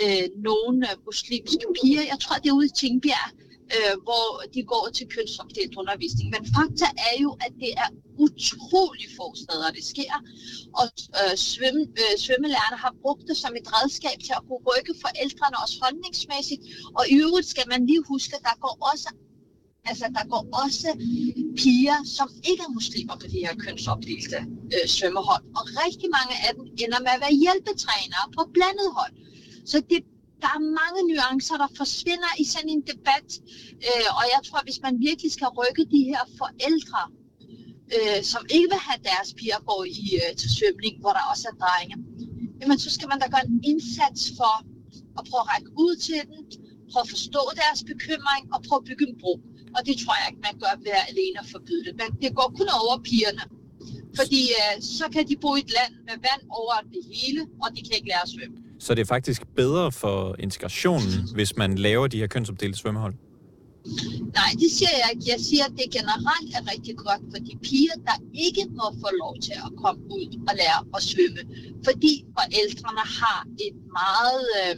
øh, 0.03 0.25
nogle 0.49 0.91
øh, 0.91 0.95
muslimske 1.05 1.65
piger. 1.77 2.03
Jeg 2.11 2.19
tror, 2.23 2.35
det 2.35 2.49
er 2.49 2.57
ude 2.59 2.69
i 2.71 2.77
Tingbjerg, 2.79 3.29
øh, 3.75 3.93
hvor 4.07 4.27
de 4.53 4.61
går 4.73 4.85
til 4.97 5.05
kønsopdelt 5.15 5.75
undervisning. 5.81 6.27
Men 6.35 6.43
fakta 6.55 6.87
er 7.09 7.15
jo, 7.25 7.31
at 7.45 7.53
det 7.63 7.71
er 7.83 7.89
utrolig 8.25 9.07
få 9.17 9.27
steder, 9.43 9.69
det 9.77 9.85
sker. 9.93 10.13
Og 10.79 10.87
øh, 11.19 11.35
svømme, 11.49 11.83
øh, 12.01 12.13
svømmelærerne 12.23 12.77
har 12.85 12.93
brugt 13.03 13.23
det 13.29 13.37
som 13.43 13.53
et 13.59 13.67
redskab 13.75 14.17
til 14.27 14.33
at 14.39 14.43
kunne 14.47 14.63
rykke 14.69 14.93
forældrene 15.03 15.57
også 15.63 15.75
holdningsmæssigt. 15.83 16.61
Og 16.97 17.03
i 17.11 17.15
øvrigt 17.25 17.47
skal 17.53 17.67
man 17.73 17.81
lige 17.89 18.03
huske, 18.11 18.33
at 18.37 18.43
der 18.49 18.55
går 18.65 18.75
også 18.91 19.07
Altså, 19.89 20.05
der 20.17 20.23
går 20.33 20.43
også 20.63 20.89
piger, 21.61 21.97
som 22.17 22.27
ikke 22.49 22.63
er 22.67 22.71
muslimer 22.79 23.15
på 23.21 23.27
de 23.33 23.39
her 23.45 23.55
kønsopdelte 23.65 24.39
øh, 24.75 24.85
svømmehold. 24.95 25.43
Og 25.57 25.63
rigtig 25.83 26.09
mange 26.17 26.35
af 26.45 26.51
dem 26.57 26.65
ender 26.83 26.99
med 27.05 27.11
at 27.15 27.21
være 27.25 27.35
hjælpetrænere 27.43 28.25
på 28.37 28.41
blandet 28.55 28.89
hold. 28.97 29.13
Så 29.71 29.77
det 29.91 30.01
der 30.43 30.51
er 30.57 30.63
mange 30.81 31.01
nuancer, 31.11 31.57
der 31.63 31.69
forsvinder 31.81 32.31
i 32.43 32.45
sådan 32.53 32.69
en 32.75 32.83
debat. 32.91 33.29
Øh, 33.87 34.07
og 34.19 34.23
jeg 34.33 34.41
tror, 34.47 34.59
hvis 34.67 34.79
man 34.85 34.93
virkelig 35.07 35.31
skal 35.37 35.49
rykke 35.59 35.83
de 35.95 36.01
her 36.11 36.23
forældre, 36.41 37.01
øh, 37.95 38.19
som 38.31 38.41
ikke 38.55 38.69
vil 38.73 38.81
have 38.87 38.99
deres 39.09 39.29
piger 39.39 39.59
gå 39.69 39.77
i, 40.03 40.05
øh, 40.21 40.31
til 40.39 40.49
svømning, 40.57 40.93
hvor 41.01 41.13
der 41.17 41.23
også 41.31 41.45
er 41.51 41.57
drenge, 41.63 41.95
jamen 42.59 42.77
så 42.83 42.89
skal 42.95 43.07
man 43.11 43.19
da 43.21 43.25
gøre 43.33 43.47
en 43.53 43.61
indsats 43.71 44.21
for 44.39 44.53
at 45.17 45.23
prøve 45.29 45.43
at 45.45 45.49
række 45.53 45.69
ud 45.85 45.93
til 46.07 46.19
dem, 46.29 46.39
prøve 46.91 47.03
at 47.05 47.11
forstå 47.15 47.41
deres 47.61 47.79
bekymring 47.91 48.43
og 48.53 48.59
prøve 48.67 48.79
at 48.81 48.87
bygge 48.89 49.05
en 49.09 49.15
bro. 49.21 49.33
Og 49.75 49.81
det 49.87 49.95
tror 50.01 50.13
jeg 50.19 50.25
ikke, 50.29 50.41
man 50.49 50.55
gør 50.63 50.73
ved 50.85 50.93
at 51.01 51.05
alene 51.11 51.37
at 51.43 51.47
forbyde 51.55 51.83
det. 51.87 51.93
Men 52.01 52.09
det 52.21 52.29
går 52.39 52.47
kun 52.59 52.69
over 52.81 52.95
pigerne. 53.09 53.43
Fordi 54.19 54.41
øh, 54.59 54.73
så 54.97 55.05
kan 55.13 55.23
de 55.29 55.35
bo 55.43 55.49
i 55.55 55.59
et 55.65 55.71
land 55.77 55.93
med 56.09 56.17
vand 56.27 56.43
over 56.61 56.75
det 56.93 57.03
hele, 57.13 57.41
og 57.63 57.67
de 57.75 57.79
kan 57.85 57.93
ikke 57.97 58.09
lære 58.11 58.23
at 58.27 58.29
svømme. 58.35 58.57
Så 58.79 58.89
det 58.95 59.01
er 59.01 59.05
faktisk 59.15 59.41
bedre 59.55 59.91
for 59.91 60.35
integrationen, 60.39 61.13
hvis 61.33 61.55
man 61.61 61.77
laver 61.87 62.07
de 62.07 62.17
her 62.17 62.27
kønsopdelte 62.27 62.77
svømmehold? 62.79 63.13
Nej, 64.39 64.51
det 64.61 64.69
siger 64.77 64.93
jeg 65.01 65.07
ikke. 65.13 65.25
Jeg 65.33 65.39
siger, 65.49 65.63
at 65.69 65.73
det 65.79 65.87
generelt 65.99 66.49
er 66.57 66.63
rigtig 66.73 66.95
godt 67.05 67.21
for 67.31 67.39
de 67.47 67.53
piger, 67.67 67.95
der 68.09 68.17
ikke 68.45 68.63
må 68.79 68.85
få 69.03 69.09
lov 69.23 69.33
til 69.47 69.55
at 69.65 69.71
komme 69.83 70.01
ud 70.17 70.27
og 70.49 70.53
lære 70.61 70.79
at 70.95 71.01
svømme. 71.11 71.41
Fordi 71.87 72.13
forældrene 72.37 73.05
har 73.19 73.39
et 73.67 73.77
meget 73.99 74.43
øh, 74.59 74.73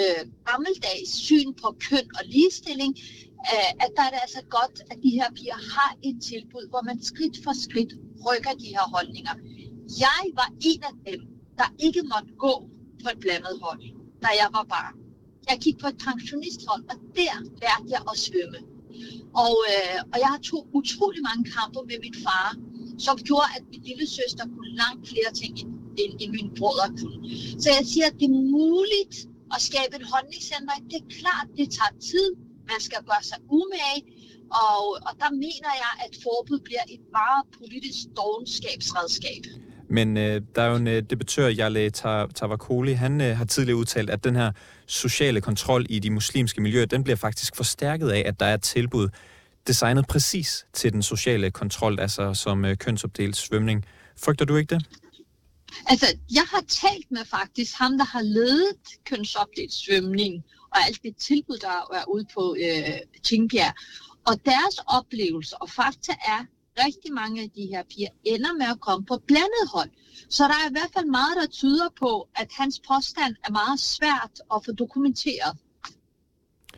øh, 0.00 0.20
gammeldags 0.48 1.12
syn 1.26 1.50
på 1.62 1.68
køn 1.86 2.06
og 2.18 2.22
ligestilling, 2.34 2.92
øh, 3.52 3.70
at 3.84 3.90
der 3.96 4.02
er 4.06 4.12
det 4.14 4.20
altså 4.26 4.42
godt, 4.58 4.76
at 4.90 4.98
de 5.04 5.10
her 5.18 5.28
piger 5.38 5.60
har 5.74 5.90
et 6.08 6.16
tilbud, 6.30 6.64
hvor 6.70 6.82
man 6.88 6.98
skridt 7.10 7.36
for 7.44 7.54
skridt 7.66 7.92
rykker 8.26 8.54
de 8.62 8.68
her 8.76 8.86
holdninger. 8.94 9.34
Jeg 10.04 10.22
var 10.40 10.48
en 10.70 10.82
af 10.90 10.94
dem, 11.08 11.20
der 11.60 11.68
ikke 11.86 12.02
måtte 12.12 12.30
gå 12.46 12.54
på 13.02 13.06
et 13.12 13.18
blandet 13.24 13.54
hold, 13.64 13.82
da 14.24 14.28
jeg 14.40 14.48
var 14.56 14.66
barn. 14.74 14.94
Jeg 15.50 15.58
gik 15.64 15.76
på 15.82 15.86
et 15.92 15.98
pensionisthold, 16.06 16.82
og 16.90 16.96
der 17.16 17.34
lærte 17.62 17.86
jeg 17.94 18.02
at 18.10 18.16
svømme. 18.26 18.60
Og, 19.44 19.54
øh, 19.72 19.98
og 20.12 20.16
jeg 20.22 20.28
har 20.34 20.40
to 20.50 20.58
utrolig 20.78 21.22
mange 21.28 21.44
kampe 21.56 21.80
med 21.90 21.98
min 22.04 22.16
far, 22.24 22.48
som 23.06 23.16
gjorde, 23.28 23.48
at 23.56 23.62
min 23.70 23.82
lille 23.88 24.06
søster 24.18 24.44
kunne 24.52 24.72
langt 24.82 25.08
flere 25.12 25.30
ting, 25.40 25.52
end, 25.60 25.70
end, 26.02 26.12
end 26.22 26.30
min 26.38 26.50
bror 26.58 26.86
kunne. 27.00 27.18
Så 27.62 27.68
jeg 27.76 27.84
siger, 27.92 28.06
at 28.10 28.16
det 28.20 28.26
er 28.32 28.38
muligt 28.58 29.16
at 29.54 29.60
skabe 29.68 29.92
en 30.00 30.06
holdningsændring. 30.12 30.80
Det 30.90 30.98
er 31.04 31.08
klart, 31.20 31.46
det 31.58 31.66
tager 31.78 31.94
tid. 32.10 32.28
Man 32.72 32.80
skal 32.86 33.00
gøre 33.10 33.24
sig 33.30 33.38
umage. 33.58 34.00
Og, 34.62 34.82
og 35.06 35.12
der 35.22 35.30
mener 35.44 35.72
jeg, 35.84 35.92
at 36.04 36.12
forbud 36.24 36.60
bliver 36.68 36.84
et 36.94 37.04
meget 37.18 37.42
politisk 37.58 38.02
dogenskabsredskab. 38.16 39.42
Men 39.90 40.16
øh, 40.16 40.42
der 40.54 40.62
er 40.62 40.70
jo 40.70 40.76
en 40.76 40.86
øh, 40.86 41.02
debattør, 41.10 41.48
Jale 41.48 41.90
Tavakoli, 41.90 42.92
han 42.92 43.20
øh, 43.20 43.36
har 43.36 43.44
tidligere 43.44 43.76
udtalt, 43.76 44.10
at 44.10 44.24
den 44.24 44.36
her 44.36 44.52
sociale 44.86 45.40
kontrol 45.40 45.86
i 45.88 45.98
de 45.98 46.10
muslimske 46.10 46.60
miljøer, 46.60 46.86
den 46.86 47.04
bliver 47.04 47.16
faktisk 47.16 47.56
forstærket 47.56 48.08
af, 48.10 48.22
at 48.26 48.40
der 48.40 48.46
er 48.46 48.54
et 48.54 48.62
tilbud 48.62 49.08
designet 49.66 50.06
præcis 50.06 50.66
til 50.72 50.92
den 50.92 51.02
sociale 51.02 51.50
kontrol, 51.50 52.00
altså 52.00 52.34
som 52.34 52.64
øh, 52.64 52.76
kønsopdelt 52.76 53.36
svømning. 53.36 53.84
Frygter 54.16 54.44
du 54.44 54.56
ikke 54.56 54.74
det? 54.74 54.86
Altså, 55.86 56.06
jeg 56.34 56.46
har 56.52 56.60
talt 56.60 57.10
med 57.10 57.24
faktisk 57.24 57.78
ham, 57.78 57.98
der 57.98 58.04
har 58.04 58.22
ledet 58.22 58.76
kønsopdelt 59.04 59.72
svømning, 59.72 60.44
og 60.74 60.78
alt 60.86 61.02
det 61.02 61.16
tilbud, 61.16 61.56
der 61.56 61.68
er 61.68 62.04
ude 62.14 62.26
på 62.34 62.56
øh, 62.64 62.98
Tingbjerg. 63.24 63.74
Og 64.26 64.34
deres 64.44 64.76
oplevelse 64.86 65.56
og 65.56 65.70
fakta 65.70 66.12
er, 66.12 66.44
rigtig 66.86 67.12
mange 67.12 67.42
af 67.42 67.50
de 67.56 67.66
her 67.72 67.82
piger 67.90 68.08
ender 68.24 68.52
med 68.52 68.66
at 68.66 68.80
komme 68.80 69.06
på 69.06 69.16
blandet 69.26 69.64
hold. 69.74 69.90
Så 70.30 70.42
der 70.44 70.56
er 70.64 70.68
i 70.70 70.72
hvert 70.72 70.90
fald 70.96 71.06
meget, 71.06 71.36
der 71.40 71.46
tyder 71.46 71.88
på, 72.00 72.28
at 72.36 72.48
hans 72.50 72.80
påstand 72.88 73.36
er 73.46 73.50
meget 73.50 73.80
svært 73.80 74.34
at 74.54 74.64
få 74.64 74.72
dokumenteret. 74.72 75.56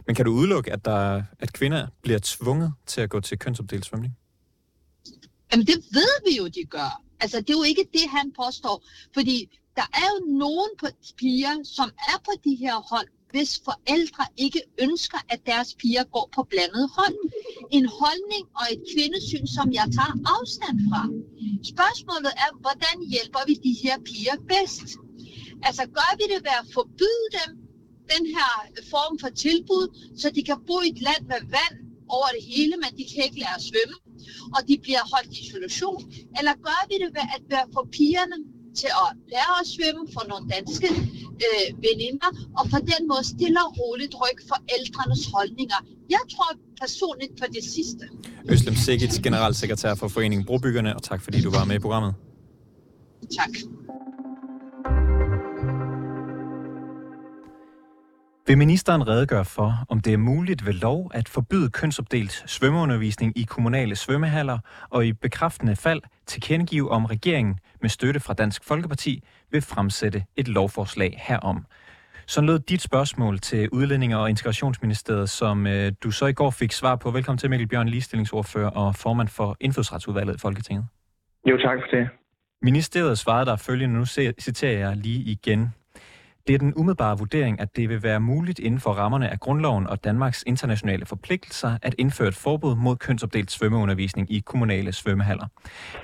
Men 0.06 0.14
kan 0.14 0.25
du 0.25 0.32
udelukke, 0.32 0.73
at, 0.73 0.85
der, 0.85 1.23
at 1.38 1.52
kvinder 1.52 1.87
bliver 2.02 2.18
tvunget 2.23 2.73
til 2.87 3.00
at 3.00 3.11
gå 3.11 3.20
til 3.20 3.38
kønsopdelt 3.38 3.85
svømning? 3.87 4.16
Jamen 5.52 5.66
det 5.66 5.76
ved 5.76 6.30
vi 6.30 6.37
jo, 6.37 6.47
de 6.47 6.64
gør. 6.64 7.02
Altså 7.20 7.40
det 7.40 7.50
er 7.50 7.58
jo 7.58 7.62
ikke 7.62 7.86
det, 7.92 8.06
han 8.08 8.32
påstår. 8.42 8.76
Fordi 9.14 9.36
der 9.76 9.88
er 10.02 10.08
jo 10.14 10.18
nogen 10.44 10.70
piger, 11.18 11.54
som 11.64 11.88
er 12.12 12.18
på 12.24 12.32
de 12.44 12.54
her 12.54 12.76
hold, 12.90 13.08
hvis 13.30 13.60
forældre 13.64 14.24
ikke 14.36 14.62
ønsker, 14.84 15.18
at 15.28 15.40
deres 15.46 15.74
piger 15.74 16.04
går 16.04 16.28
på 16.34 16.42
blandet 16.42 16.90
hold. 16.98 17.16
En 17.70 17.86
holdning 18.00 18.44
og 18.60 18.64
et 18.74 18.82
kvindesyn, 18.92 19.46
som 19.56 19.66
jeg 19.78 19.86
tager 19.96 20.14
afstand 20.36 20.76
fra. 20.88 21.02
Spørgsmålet 21.72 22.32
er, 22.44 22.50
hvordan 22.64 22.96
hjælper 23.12 23.42
vi 23.48 23.54
de 23.66 23.72
her 23.82 23.96
piger 24.08 24.36
bedst? 24.52 24.88
Altså 25.68 25.82
gør 25.98 26.10
vi 26.18 26.24
det 26.32 26.40
ved 26.46 26.54
at 26.62 26.66
forbyde 26.78 27.26
dem 27.38 27.50
den 28.14 28.24
her 28.36 28.50
form 28.92 29.18
for 29.22 29.30
tilbud, 29.46 29.84
så 30.20 30.26
de 30.36 30.42
kan 30.48 30.58
bo 30.66 30.76
i 30.80 30.88
et 30.94 31.00
land 31.08 31.22
med 31.32 31.40
vand 31.56 31.76
over 32.16 32.28
det 32.36 32.42
hele, 32.52 32.74
men 32.82 32.90
de 32.98 33.04
kan 33.10 33.24
ikke 33.24 33.40
lære 33.42 33.56
at 33.60 33.66
svømme, 33.70 33.96
og 34.54 34.60
de 34.68 34.74
bliver 34.84 35.02
holdt 35.12 35.32
i 35.36 35.40
isolation? 35.44 36.00
Eller 36.38 36.52
gør 36.66 36.80
vi 36.90 36.94
det 37.02 37.10
ved 37.16 37.26
at, 37.36 37.42
at 37.62 37.66
få 37.76 37.80
pigerne 37.98 38.38
til 38.80 38.90
at 39.04 39.10
lære 39.32 39.54
at 39.62 39.66
svømme 39.74 40.04
for 40.14 40.22
nogle 40.30 40.44
danske 40.56 40.88
øh, 41.46 41.66
veninder, 41.86 42.30
og 42.58 42.64
på 42.74 42.78
den 42.92 43.02
måde 43.10 43.24
stille 43.34 43.58
og 43.66 43.70
roligt 43.80 44.14
ryk 44.22 44.38
forældrenes 44.52 45.22
holdninger. 45.34 45.78
Jeg 46.16 46.22
tror 46.32 46.50
personligt 46.82 47.32
på 47.40 47.46
det 47.54 47.64
sidste. 47.74 48.04
Øslem 48.52 48.76
Sigic, 48.84 49.14
generalsekretær 49.22 49.94
for 49.94 50.08
Foreningen 50.08 50.46
Brobyggerne, 50.46 50.90
og 50.96 51.02
tak 51.02 51.20
fordi 51.22 51.38
du 51.46 51.50
var 51.50 51.64
med 51.64 51.76
i 51.76 51.78
programmet. 51.78 52.14
Tak. 53.38 53.54
Vil 58.50 58.59
ministeren 58.59 59.09
redegøre 59.09 59.45
for, 59.45 59.73
om 59.88 60.00
det 60.00 60.12
er 60.12 60.16
muligt 60.16 60.66
ved 60.66 60.73
lov 60.73 61.11
at 61.14 61.28
forbyde 61.28 61.71
kønsopdelt 61.71 62.33
svømmeundervisning 62.47 63.38
i 63.38 63.42
kommunale 63.42 63.97
svømmehaller, 63.97 64.59
og 64.88 65.07
i 65.07 65.12
bekræftende 65.12 65.76
fald 65.76 66.00
tilkendegive 66.26 66.90
om 66.90 67.04
regeringen 67.04 67.59
med 67.80 67.90
støtte 67.90 68.21
fra 68.21 68.35
Dansk 68.35 68.64
Folkeparti 68.64 69.23
vil 69.50 69.62
fremsætte 69.62 70.25
et 70.37 70.49
lovforslag 70.49 71.23
herom? 71.28 71.66
Så 72.26 72.40
lød 72.40 72.59
dit 72.59 72.83
spørgsmål 72.83 73.38
til 73.38 73.69
Udlændinge- 73.73 74.19
og 74.19 74.30
Integrationsministeriet, 74.30 75.30
som 75.30 75.66
øh, 75.66 75.92
du 76.02 76.11
så 76.11 76.26
i 76.26 76.33
går 76.33 76.50
fik 76.50 76.73
svar 76.73 76.97
på. 76.97 77.11
Velkommen 77.11 77.38
til 77.38 77.50
Mikkel 77.50 77.69
Bjørn, 77.69 77.88
ligestillingsordfører 77.88 78.71
og 78.71 78.97
formand 78.97 79.28
for 79.28 79.57
Indfødsretsudvalget 79.61 80.35
i 80.35 80.38
Folketinget. 80.38 80.85
Jo, 81.47 81.57
tak 81.57 81.78
for 81.78 81.97
det. 81.97 82.09
Ministeriet 82.62 83.19
svarede 83.19 83.47
der 83.47 83.57
følgende, 83.57 83.99
nu 83.99 84.04
citerer 84.40 84.78
jeg 84.78 84.97
lige 84.97 85.21
igen. 85.21 85.75
Det 86.50 86.54
er 86.54 86.59
den 86.59 86.73
umiddelbare 86.76 87.19
vurdering, 87.19 87.61
at 87.61 87.76
det 87.76 87.88
vil 87.88 88.02
være 88.02 88.21
muligt 88.21 88.59
inden 88.59 88.80
for 88.80 88.92
rammerne 88.92 89.28
af 89.28 89.40
grundloven 89.40 89.87
og 89.87 90.04
Danmarks 90.04 90.45
internationale 90.47 91.07
forpligtelser 91.07 91.78
at 91.83 91.95
indføre 91.99 92.28
et 92.28 92.35
forbud 92.35 92.76
mod 92.76 92.97
kønsopdelt 92.97 93.50
svømmeundervisning 93.50 94.33
i 94.33 94.42
kommunale 94.47 94.92
svømmehaller. 94.92 95.47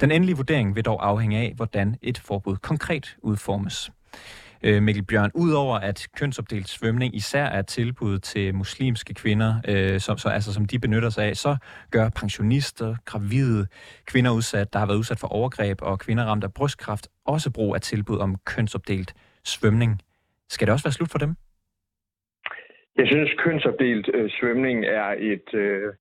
Den 0.01 0.11
endelige 0.11 0.37
vurdering 0.37 0.77
vil 0.77 0.85
dog 0.85 1.09
afhænge 1.09 1.39
af, 1.39 1.53
hvordan 1.57 1.97
et 2.03 2.19
forbud 2.19 2.57
konkret 2.57 3.17
udformes. 3.23 3.91
Øh, 4.63 4.83
Mikkel 4.83 5.05
Bjørn, 5.05 5.31
udover 5.35 5.79
at 5.79 6.07
kønsopdelt 6.17 6.69
svømning 6.69 7.17
især 7.17 7.45
er 7.45 7.63
tilbud 7.63 8.19
til 8.19 8.55
muslimske 8.55 9.15
kvinder, 9.15 9.61
øh, 9.69 10.01
som, 10.01 10.19
så, 10.19 10.29
altså, 10.29 10.53
som 10.53 10.65
de 10.65 10.79
benytter 10.79 11.11
sig 11.11 11.25
af, 11.25 11.37
så 11.37 11.57
gør 11.91 12.09
pensionister, 12.09 12.97
gravide, 13.05 13.67
kvinder 14.07 14.31
udsat, 14.31 14.73
der 14.73 14.79
har 14.79 14.87
været 14.87 14.99
udsat 14.99 15.19
for 15.19 15.29
overgreb 15.29 15.79
og 15.83 15.99
kvinder 15.99 16.25
ramt 16.25 16.45
af 16.45 16.53
brystkræft, 16.53 17.09
også 17.25 17.51
brug 17.51 17.75
af 17.75 17.81
tilbud 17.81 18.19
om 18.19 18.37
kønsopdelt 18.45 19.15
svømning. 19.45 20.01
Skal 20.49 20.67
det 20.67 20.73
også 20.73 20.87
være 20.87 20.99
slut 20.99 21.11
for 21.11 21.19
dem? 21.19 21.35
Jeg 22.97 23.07
synes, 23.07 23.31
kønsopdelt 23.45 24.09
øh, 24.15 24.31
svømning 24.31 24.85
er 24.85 25.15
et 25.19 25.55
øh, 25.55 25.93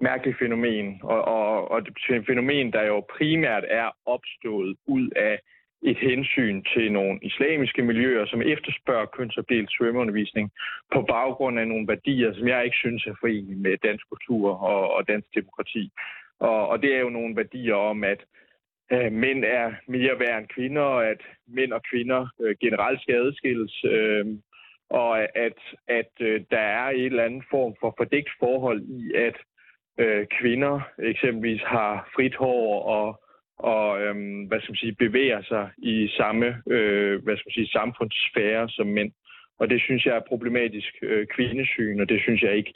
mærkeligt 0.00 0.38
fænomen, 0.38 1.00
og, 1.02 1.20
og, 1.24 1.70
og 1.70 1.84
det 1.84 1.92
er 2.08 2.14
et 2.20 2.26
fænomen, 2.26 2.72
der 2.72 2.82
jo 2.82 3.04
primært 3.16 3.64
er 3.68 3.88
opstået 4.06 4.76
ud 4.86 5.10
af 5.16 5.38
et 5.82 5.98
hensyn 5.98 6.62
til 6.74 6.92
nogle 6.92 7.18
islamiske 7.22 7.82
miljøer, 7.82 8.26
som 8.26 8.42
efterspørger 8.42 9.06
kønsopdelt 9.06 9.70
svømmeundervisning 9.72 10.50
på 10.94 11.02
baggrund 11.02 11.58
af 11.58 11.68
nogle 11.68 11.88
værdier, 11.88 12.34
som 12.34 12.48
jeg 12.48 12.64
ikke 12.64 12.76
synes 12.76 13.06
er 13.06 13.14
forenlige 13.20 13.62
med 13.66 13.76
dansk 13.88 14.04
kultur 14.08 14.44
og, 14.70 14.94
og 14.94 15.08
dansk 15.08 15.28
demokrati. 15.34 15.92
Og, 16.38 16.68
og 16.68 16.82
det 16.82 16.94
er 16.94 17.00
jo 17.00 17.08
nogle 17.08 17.36
værdier 17.36 17.74
om, 17.74 18.04
at 18.04 18.20
øh, 18.20 18.43
Øh, 18.92 19.12
mænd 19.12 19.44
er 19.44 19.72
mere 19.88 20.18
værd 20.18 20.38
end 20.38 20.48
kvinder, 20.48 20.82
og 20.82 21.06
at 21.06 21.20
mænd 21.48 21.72
og 21.72 21.82
kvinder 21.90 22.26
øh, 22.40 22.56
generelt 22.60 23.02
skal 23.02 23.14
adskilles, 23.14 23.84
øh, 23.84 24.26
og 24.90 25.38
at, 25.46 25.58
at 25.88 26.12
øh, 26.20 26.40
der 26.50 26.58
er 26.58 26.88
en 26.88 27.04
eller 27.04 27.24
anden 27.24 27.44
form 27.50 27.74
for 27.80 27.94
fordækt 27.98 28.30
forhold 28.38 28.82
i, 28.82 29.12
at 29.14 29.36
øh, 29.98 30.26
kvinder 30.40 30.80
eksempelvis 30.98 31.62
har 31.62 32.10
frit 32.14 32.34
hår 32.36 32.82
og 32.82 33.20
og 33.58 34.02
øhm, 34.02 34.44
hvad 34.44 34.60
skal 34.60 34.72
man 34.72 34.76
sige, 34.76 35.02
bevæger 35.06 35.42
sig 35.42 35.70
i 35.78 36.08
samme 36.08 36.46
øh, 36.70 37.22
hvad 37.24 37.36
skal 37.36 37.48
man 37.48 37.54
sige, 37.54 37.68
samfundssfære 37.68 38.68
som 38.68 38.86
mænd. 38.86 39.12
Og 39.58 39.70
det 39.70 39.80
synes 39.80 40.06
jeg 40.06 40.16
er 40.16 40.28
problematisk 40.28 40.94
øh, 41.02 41.26
kvindesyn, 41.26 42.00
og 42.00 42.08
det 42.08 42.20
synes 42.20 42.42
jeg 42.42 42.56
ikke 42.56 42.74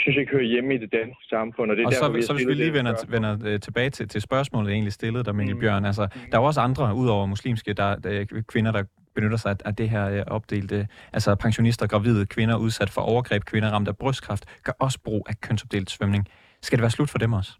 synes 0.00 0.14
jeg 0.16 0.20
ikke 0.20 0.32
hører 0.32 0.50
hjemme 0.54 0.74
i 0.74 0.78
det 0.78 0.92
danske 0.92 1.24
samfund. 1.28 1.70
Og, 1.70 1.76
det 1.76 1.82
er 1.82 1.86
og 1.86 1.92
derfor, 1.92 2.06
så, 2.06 2.12
vi 2.12 2.22
så 2.22 2.32
hvis 2.34 2.46
vi 2.46 2.54
lige 2.54 2.72
vender, 2.72 2.94
vender 3.08 3.32
øh, 3.46 3.60
tilbage 3.60 3.90
til, 3.90 4.08
til 4.08 4.20
spørgsmålet, 4.20 4.72
egentlig 4.72 4.92
stillede 4.92 5.24
der, 5.24 5.32
Mikkel 5.32 5.54
mm. 5.54 5.60
Bjørn. 5.60 5.84
Altså, 5.84 6.02
der 6.30 6.36
er 6.38 6.40
jo 6.42 6.44
også 6.44 6.60
andre, 6.60 6.94
udover 6.94 7.26
muslimske, 7.26 7.72
der, 7.72 7.96
der, 7.96 8.42
kvinder, 8.52 8.72
der 8.72 8.84
benytter 9.14 9.36
sig 9.36 9.56
af 9.64 9.76
det 9.76 9.88
her 9.90 10.04
øh, 10.10 10.22
opdelte, 10.26 10.88
altså 11.12 11.34
pensionister, 11.34 11.86
gravide, 11.86 12.26
kvinder 12.26 12.56
udsat 12.56 12.90
for 12.90 13.00
overgreb, 13.00 13.42
kvinder 13.44 13.70
ramt 13.70 13.88
af 13.88 13.96
brystkræft, 13.96 14.44
gør 14.64 14.72
også 14.80 14.98
brug 15.04 15.26
af 15.28 15.34
kønsopdelt 15.40 15.90
svømning. 15.90 16.24
Skal 16.62 16.78
det 16.78 16.82
være 16.82 16.90
slut 16.90 17.10
for 17.10 17.18
dem 17.18 17.32
også? 17.32 17.52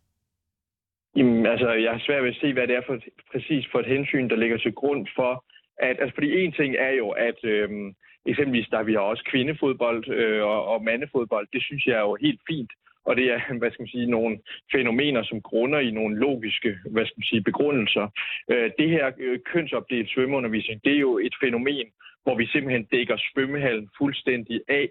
Jamen, 1.16 1.47
altså, 1.47 1.73
jeg 1.73 1.90
har 1.92 2.02
svært 2.06 2.23
ved 2.23 2.30
at 2.30 2.40
se, 2.40 2.52
hvad 2.52 2.66
det 2.66 2.76
er 2.76 2.82
for, 2.87 2.99
præcis 3.32 3.64
for 3.73 3.78
et 3.78 3.87
hensyn, 3.87 4.28
der 4.28 4.37
ligger 4.37 4.59
til 4.59 4.73
grund 4.73 5.06
for, 5.16 5.44
at, 5.78 5.97
altså, 6.00 6.14
fordi 6.14 6.28
en 6.44 6.52
ting 6.52 6.75
er 6.78 6.92
jo, 7.00 7.09
at 7.11 7.38
øhm, 7.44 7.94
eksempelvis 8.27 8.69
der 8.69 8.83
vi 8.83 8.93
har 8.93 9.00
også 9.00 9.25
kvindefodbold 9.31 10.09
øh, 10.09 10.43
og, 10.43 10.67
og 10.67 10.85
mandefodbold, 10.85 11.47
det 11.53 11.62
synes 11.62 11.87
jeg 11.87 11.97
er 11.97 12.00
jo 12.00 12.17
helt 12.21 12.41
fint. 12.49 12.73
Og 13.05 13.17
det 13.17 13.27
er, 13.33 13.41
hvad 13.61 13.71
skal 13.71 13.83
man 13.83 13.89
sige, 13.89 14.07
nogle 14.07 14.39
fænomener, 14.75 15.23
som 15.23 15.43
grunder 15.43 15.79
i 15.79 15.91
nogle 15.91 16.17
logiske, 16.17 16.79
hvad 16.91 17.07
skal 17.07 17.19
man 17.19 17.31
sige, 17.31 17.43
begrundelser. 17.43 18.09
Øh, 18.50 18.71
det 18.79 18.89
her 18.91 19.11
øh, 19.19 19.39
kønsopdelt 19.53 20.11
svømmeundervisning, 20.11 20.85
det 20.85 20.93
er 20.93 21.00
jo 21.00 21.19
et 21.19 21.35
fænomen, 21.43 21.87
hvor 22.23 22.35
vi 22.35 22.47
simpelthen 22.47 22.85
dækker 22.85 23.17
svømmehallen 23.17 23.89
fuldstændig 23.99 24.61
af, 24.69 24.89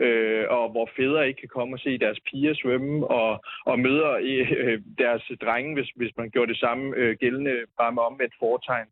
øh, 0.00 0.44
og 0.50 0.70
hvor 0.70 0.90
fædre 0.96 1.28
ikke 1.28 1.40
kan 1.40 1.48
komme 1.48 1.76
og 1.76 1.80
se 1.80 1.98
deres 1.98 2.20
piger 2.30 2.54
svømme, 2.54 3.06
og, 3.06 3.44
og 3.64 3.78
møder 3.78 4.10
øh, 4.10 4.52
øh, 4.56 4.80
deres 4.98 5.24
drenge, 5.40 5.74
hvis, 5.74 5.90
hvis 5.96 6.16
man 6.16 6.30
gjorde 6.30 6.52
det 6.52 6.60
samme 6.60 6.96
øh, 6.96 7.16
gældende, 7.20 7.54
bare 7.78 7.92
med 7.92 8.02
omvendt 8.02 8.34
foretegn. 8.38 8.88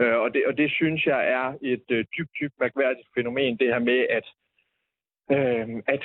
Øh, 0.00 0.16
og, 0.16 0.34
det, 0.34 0.42
og 0.46 0.58
det 0.58 0.70
synes 0.70 1.06
jeg 1.06 1.28
er 1.28 1.54
et 1.62 1.84
øh, 1.90 2.04
dybt, 2.18 2.30
dybt 2.40 2.54
mærkværdigt 2.60 3.08
fænomen, 3.16 3.56
det 3.56 3.68
her 3.68 3.78
med, 3.78 4.06
at 4.10 4.26
øh, 5.30 5.82
at 5.86 6.02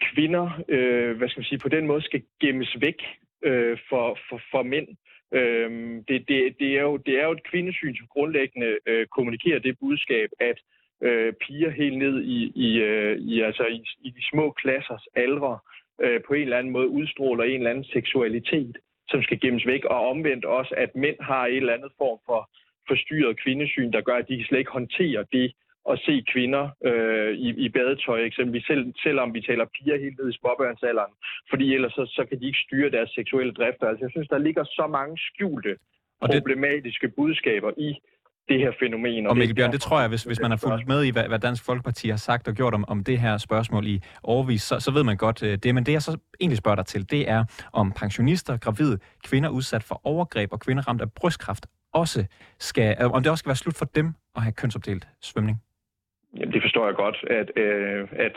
kvinder, 0.00 0.62
øh, 0.68 1.16
hvad 1.16 1.28
skal 1.28 1.40
man 1.40 1.44
sige, 1.44 1.58
på 1.58 1.68
den 1.68 1.86
måde 1.86 2.02
skal 2.02 2.22
gemmes 2.40 2.76
væk 2.80 3.02
øh, 3.42 3.78
for, 3.88 4.18
for, 4.28 4.40
for 4.50 4.62
mænd. 4.62 4.88
Øh, 5.32 5.70
det, 6.08 6.28
det, 6.28 6.56
det, 6.60 6.78
er 6.78 6.82
jo, 6.82 6.96
det 6.96 7.14
er 7.20 7.24
jo 7.24 7.32
et 7.32 7.48
kvindesyn, 7.50 7.96
som 7.96 8.06
grundlæggende 8.06 8.78
øh, 8.86 9.06
kommunikerer 9.06 9.58
det 9.58 9.78
budskab, 9.78 10.30
at 10.40 10.58
øh, 11.02 11.32
piger 11.32 11.70
helt 11.70 11.98
ned 11.98 12.22
i, 12.22 12.52
i, 12.54 12.78
øh, 12.78 13.18
i, 13.18 13.40
altså 13.40 13.66
i, 13.66 13.84
i 14.00 14.10
de 14.10 14.24
små 14.30 14.50
klassers 14.50 15.06
aldre 15.14 15.58
øh, 16.00 16.20
på 16.26 16.34
en 16.34 16.42
eller 16.42 16.58
anden 16.58 16.72
måde 16.72 16.88
udstråler 16.88 17.44
en 17.44 17.56
eller 17.56 17.70
anden 17.70 17.84
seksualitet, 17.84 18.76
som 19.08 19.22
skal 19.22 19.40
gemmes 19.40 19.66
væk, 19.66 19.84
og 19.84 20.08
omvendt 20.08 20.44
også, 20.44 20.74
at 20.76 20.96
mænd 20.96 21.16
har 21.20 21.46
en 21.46 21.56
eller 21.56 21.74
anden 21.74 21.90
form 21.98 22.18
for 22.26 22.50
forstyrret 22.88 23.40
kvindesyn, 23.42 23.92
der 23.92 24.00
gør, 24.00 24.16
at 24.16 24.28
de 24.28 24.44
slet 24.44 24.58
ikke 24.58 24.78
håndtere 24.80 25.24
det, 25.32 25.52
at 25.90 25.98
se 26.06 26.24
kvinder 26.32 26.64
øh, 26.88 27.32
i, 27.46 27.48
i 27.64 27.68
badetøj, 27.68 28.20
eksempelvis, 28.20 28.64
selv, 28.66 28.84
selvom 29.02 29.34
vi 29.34 29.40
taler 29.40 29.64
piger 29.76 29.98
helt 30.04 30.18
ned 30.18 30.28
i 30.30 30.38
småbørnsalderen, 30.40 31.12
fordi 31.50 31.74
ellers 31.74 31.92
så, 31.92 32.04
så 32.16 32.22
kan 32.28 32.40
de 32.40 32.46
ikke 32.46 32.64
styre 32.66 32.90
deres 32.90 33.10
seksuelle 33.10 33.52
drifter. 33.52 33.86
Altså, 33.88 34.04
jeg 34.04 34.10
synes, 34.10 34.28
der 34.28 34.38
ligger 34.38 34.64
så 34.64 34.86
mange 34.86 35.18
skjulte 35.18 35.76
og 36.20 36.28
det... 36.28 36.36
problematiske 36.42 37.08
budskaber 37.08 37.70
i 37.78 37.90
det 38.48 38.58
her 38.58 38.72
fænomen. 38.80 39.26
Og, 39.26 39.30
og 39.30 39.36
Mikkel 39.36 39.54
Bjørn, 39.54 39.72
det 39.72 39.80
tror 39.80 40.00
jeg, 40.00 40.08
hvis, 40.08 40.22
hvis 40.22 40.40
man 40.40 40.50
har 40.50 40.58
fulgt 40.66 40.88
med 40.88 41.04
i, 41.04 41.10
hvad, 41.10 41.28
hvad 41.28 41.38
Dansk 41.38 41.64
Folkeparti 41.64 42.08
har 42.08 42.16
sagt 42.16 42.48
og 42.48 42.54
gjort 42.54 42.74
om, 42.74 42.84
om 42.88 43.04
det 43.04 43.18
her 43.18 43.38
spørgsmål 43.38 43.86
i 43.86 44.00
overvis, 44.22 44.62
så, 44.62 44.80
så 44.80 44.90
ved 44.92 45.04
man 45.04 45.16
godt 45.16 45.42
øh, 45.42 45.58
det. 45.62 45.74
Men 45.74 45.86
det, 45.86 45.92
jeg 45.92 46.02
så 46.02 46.18
egentlig 46.40 46.58
spørger 46.58 46.76
dig 46.76 46.86
til, 46.86 47.10
det 47.10 47.28
er, 47.28 47.44
om 47.72 47.92
pensionister, 47.92 48.56
gravide, 48.56 48.98
kvinder 49.24 49.48
udsat 49.48 49.82
for 49.82 50.00
overgreb 50.04 50.52
og 50.52 50.60
kvinder 50.60 50.82
ramt 50.88 51.02
af 51.02 51.12
brystkræft 51.12 51.66
også 51.92 52.26
skal, 52.58 52.96
øh, 53.00 53.10
om 53.10 53.22
det 53.22 53.30
også 53.30 53.42
skal 53.42 53.50
være 53.50 53.64
slut 53.64 53.76
for 53.76 53.84
dem 53.84 54.14
at 54.36 54.42
have 54.42 54.52
kønsopdelt 54.52 55.08
svømning. 55.20 55.56
Jamen, 56.36 56.52
det 56.54 56.62
forstår 56.62 56.86
jeg 56.86 56.94
godt, 56.94 57.16
at, 57.30 57.48
øh, 57.56 58.08
at 58.12 58.36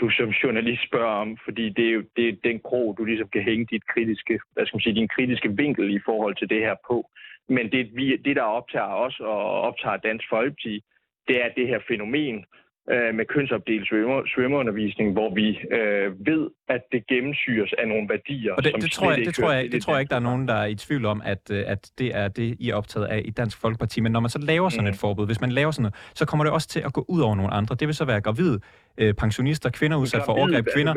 du 0.00 0.10
som 0.10 0.28
journalist 0.28 0.82
spørger 0.88 1.14
om, 1.24 1.38
fordi 1.44 1.68
det 1.68 1.86
er 1.88 1.92
jo 1.92 2.02
det 2.16 2.28
er 2.28 2.36
den 2.44 2.60
krog, 2.60 2.94
du 2.98 3.04
ligesom 3.04 3.28
kan 3.32 3.42
hænge 3.42 3.66
dit 3.70 3.86
kritiske, 3.86 4.40
hvad 4.52 4.66
skal 4.66 4.76
man 4.76 4.82
sige, 4.82 5.00
din 5.00 5.14
kritiske 5.16 5.56
vinkel 5.56 5.94
i 5.94 6.00
forhold 6.04 6.34
til 6.36 6.48
det 6.48 6.60
her 6.60 6.76
på. 6.88 7.10
Men 7.48 7.72
det, 7.72 7.96
vi, 7.96 8.16
det 8.16 8.36
der 8.36 8.42
optager 8.42 8.94
os 9.06 9.20
og 9.20 9.60
optager 9.68 9.96
Dansk 9.96 10.24
Folkeparti, 10.30 10.84
det 11.28 11.44
er 11.44 11.48
det 11.56 11.68
her 11.68 11.80
fænomen, 11.88 12.44
øh, 12.90 13.14
med 13.14 13.24
kønsopdelt 13.24 13.88
svømmer, 13.88 14.22
svømmeundervisning, 14.34 15.12
hvor 15.12 15.34
vi 15.34 15.48
øh, 15.76 16.26
ved, 16.26 16.50
at 16.68 16.82
det 16.92 17.06
gennemsyres 17.06 17.72
af 17.78 17.88
nogle 17.88 18.08
værdier. 18.08 18.52
Og 18.52 18.64
det, 18.64 18.70
som 18.70 18.80
det, 18.80 18.92
tror 18.92 19.10
jeg, 19.10 19.26
det, 19.26 19.34
tror 19.34 19.52
jeg, 19.52 19.72
det 19.72 19.82
tror 19.82 19.92
jeg 19.92 20.00
ikke, 20.00 20.10
der 20.10 20.16
er 20.16 20.20
nogen, 20.30 20.48
der 20.48 20.54
er 20.54 20.66
i 20.66 20.74
tvivl 20.74 21.04
om, 21.04 21.22
at, 21.24 21.50
øh, 21.52 21.64
at 21.66 21.90
det 21.98 22.16
er 22.16 22.28
det, 22.28 22.56
I 22.58 22.70
er 22.70 22.74
optaget 22.74 23.06
af 23.06 23.22
i 23.24 23.30
Dansk 23.30 23.60
Folkeparti. 23.60 24.00
Men 24.00 24.12
når 24.12 24.20
man 24.20 24.30
så 24.30 24.38
laver 24.38 24.68
sådan 24.68 24.84
mm. 24.84 24.90
et 24.90 24.96
forbud, 24.96 25.26
hvis 25.26 25.40
man 25.40 25.52
laver 25.52 25.70
sådan 25.70 25.82
noget, 25.82 25.94
så 26.14 26.26
kommer 26.26 26.44
det 26.44 26.52
også 26.52 26.68
til 26.68 26.80
at 26.80 26.92
gå 26.92 27.04
ud 27.08 27.20
over 27.20 27.34
nogle 27.34 27.52
andre. 27.52 27.74
Det 27.74 27.88
vil 27.88 27.94
så 27.94 28.04
være 28.04 28.20
gravide, 28.20 28.60
øh, 28.98 29.14
pensionister, 29.14 29.70
kvinder 29.70 29.96
udsat 29.96 30.22
for 30.24 30.32
overgreb, 30.32 30.66
kvinder 30.74 30.94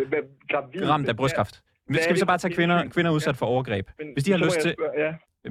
ramt 0.90 1.10
af 1.10 1.16
brystkræft. 1.16 1.62
Skal 2.02 2.14
vi 2.14 2.20
så 2.20 2.26
bare 2.26 2.38
tage 2.38 2.54
kvinder, 2.54 2.90
kvinder 2.90 3.12
udsat 3.12 3.38
for 3.38 3.46
overgreb? 3.46 3.88
Hvis 4.14 4.24
de 4.24 4.32
har 4.32 4.38
lyst 4.38 4.60
til... 4.60 4.76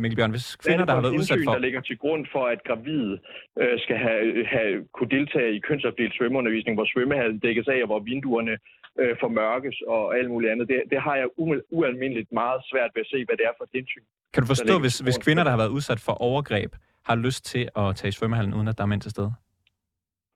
Mikkel 0.02 0.16
Bjørn, 0.16 0.30
hvis 0.36 0.56
kvinder, 0.56 0.84
der 0.84 0.94
har 0.94 1.04
været 1.06 1.18
udsat 1.20 1.38
for... 1.44 1.52
der 1.52 1.66
ligger 1.66 1.80
til 1.80 1.98
grund 1.98 2.26
for, 2.32 2.44
at 2.54 2.60
gravide 2.68 3.18
øh, 3.60 3.78
skal 3.84 3.96
have, 3.96 4.46
have, 4.54 4.72
kunne 4.94 5.10
deltage 5.16 5.50
i 5.56 5.60
kønsopdelt 5.68 6.14
svømmeundervisning, 6.16 6.74
hvor 6.76 6.88
svømmehallen 6.92 7.38
dækkes 7.38 7.68
af, 7.68 7.78
og 7.84 7.86
hvor 7.86 8.00
vinduerne 8.10 8.54
øh, 9.00 9.16
formørkes 9.20 9.76
og 9.86 10.18
alt 10.18 10.30
muligt 10.30 10.52
andet. 10.52 10.68
Det, 10.68 10.82
det 10.92 11.00
har 11.06 11.16
jeg 11.16 11.28
ualmindeligt 11.76 12.32
meget 12.32 12.60
svært 12.70 12.90
ved 12.94 13.00
at 13.06 13.10
se, 13.14 13.18
hvad 13.26 13.36
det 13.36 13.44
er 13.50 13.54
for 13.58 13.64
et 13.64 13.70
hensyn. 13.74 14.04
Kan 14.34 14.42
du 14.42 14.46
forstå, 14.46 14.74
hvis, 14.84 14.98
hvis 14.98 15.18
kvinder, 15.18 15.44
der 15.44 15.50
har 15.50 15.62
været 15.62 15.74
udsat 15.78 16.00
for 16.06 16.12
overgreb, 16.12 16.70
har 17.04 17.16
lyst 17.16 17.44
til 17.52 17.68
at 17.76 17.96
tage 17.96 18.08
i 18.08 18.12
svømmehallen, 18.12 18.54
uden 18.54 18.68
at 18.68 18.78
der 18.78 18.84
er 18.84 18.92
mænd 18.92 19.00
til 19.00 19.10
stede? 19.10 19.32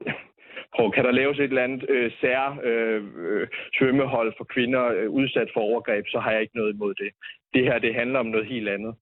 Prøv, 0.74 0.92
kan 0.92 1.04
der 1.04 1.10
laves 1.10 1.38
et 1.38 1.44
eller 1.44 1.64
andet 1.64 1.90
øh, 1.90 2.12
sær 2.20 2.58
øh, 2.64 3.02
øh, 3.26 3.48
svømmehold 3.78 4.34
for 4.38 4.44
kvinder 4.44 4.84
øh, 4.96 5.10
udsat 5.10 5.48
for 5.54 5.60
overgreb, 5.60 6.04
så 6.08 6.18
har 6.18 6.30
jeg 6.30 6.40
ikke 6.40 6.56
noget 6.56 6.74
imod 6.74 6.94
det. 6.94 7.10
Det 7.54 7.62
her, 7.64 7.78
det 7.78 7.94
handler 7.94 8.18
om 8.18 8.26
noget 8.26 8.46
helt 8.46 8.68
andet. 8.68 8.94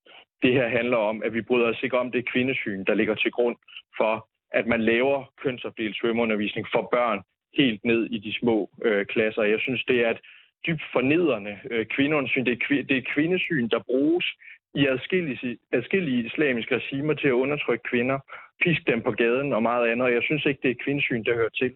Det 0.43 0.53
her 0.53 0.69
handler 0.69 0.97
om, 0.97 1.23
at 1.25 1.35
vi 1.35 1.43
bryder 1.43 1.69
os 1.69 1.83
ikke 1.83 1.99
om 1.99 2.13
det 2.13 2.31
kvindesyn, 2.33 2.85
der 2.85 2.95
ligger 2.95 3.15
til 3.15 3.31
grund 3.31 3.57
for, 3.97 4.29
at 4.51 4.67
man 4.67 4.81
laver 4.81 5.33
kønsopdelt 5.43 5.97
svømmeundervisning 5.97 6.67
for 6.75 6.89
børn 6.93 7.21
helt 7.57 7.85
ned 7.85 8.05
i 8.05 8.19
de 8.19 8.33
små 8.41 8.71
øh, 8.85 9.07
klasser. 9.07 9.43
Jeg 9.43 9.61
synes, 9.61 9.85
det 9.85 9.99
er 10.05 10.11
et 10.11 10.21
dybt 10.67 10.83
fornedrende 10.93 11.59
øh, 11.71 11.87
kvindeundersyn. 11.87 12.45
Det 12.45 12.53
er, 12.53 12.83
det 12.83 12.97
er 12.97 13.13
kvindesyn, 13.15 13.69
der 13.69 13.79
bruges 13.87 14.27
i 14.75 14.87
adskillige, 14.87 15.59
adskillige 15.73 16.27
islamiske 16.27 16.75
regimer 16.77 17.15
til 17.15 17.29
at 17.29 17.33
undertrykke 17.33 17.85
kvinder, 17.91 18.19
piske 18.63 18.93
dem 18.93 19.03
på 19.03 19.11
gaden 19.11 19.53
og 19.53 19.63
meget 19.63 19.89
andet. 19.91 20.13
Jeg 20.13 20.23
synes 20.23 20.45
ikke, 20.47 20.61
det 20.63 20.71
er 20.71 20.85
kvindesyn, 20.85 21.25
der 21.25 21.35
hører 21.35 21.55
til. 21.61 21.73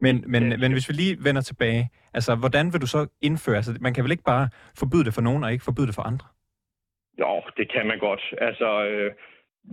Men, 0.00 0.24
men, 0.26 0.42
men 0.60 0.72
hvis 0.72 0.88
vi 0.88 0.94
lige 0.94 1.16
vender 1.24 1.42
tilbage, 1.42 1.90
altså 2.14 2.34
hvordan 2.34 2.72
vil 2.72 2.80
du 2.80 2.86
så 2.86 3.06
indføre, 3.22 3.56
altså 3.56 3.76
man 3.80 3.94
kan 3.94 4.04
vel 4.04 4.10
ikke 4.10 4.24
bare 4.24 4.48
forbyde 4.78 5.04
det 5.04 5.14
for 5.14 5.20
nogen 5.20 5.44
og 5.44 5.52
ikke 5.52 5.64
forbyde 5.64 5.86
det 5.86 5.94
for 5.94 6.02
andre? 6.02 6.26
Jo, 7.20 7.42
det 7.56 7.72
kan 7.72 7.86
man 7.86 7.98
godt. 7.98 8.22
Altså, 8.48 8.68
øh, 8.88 9.12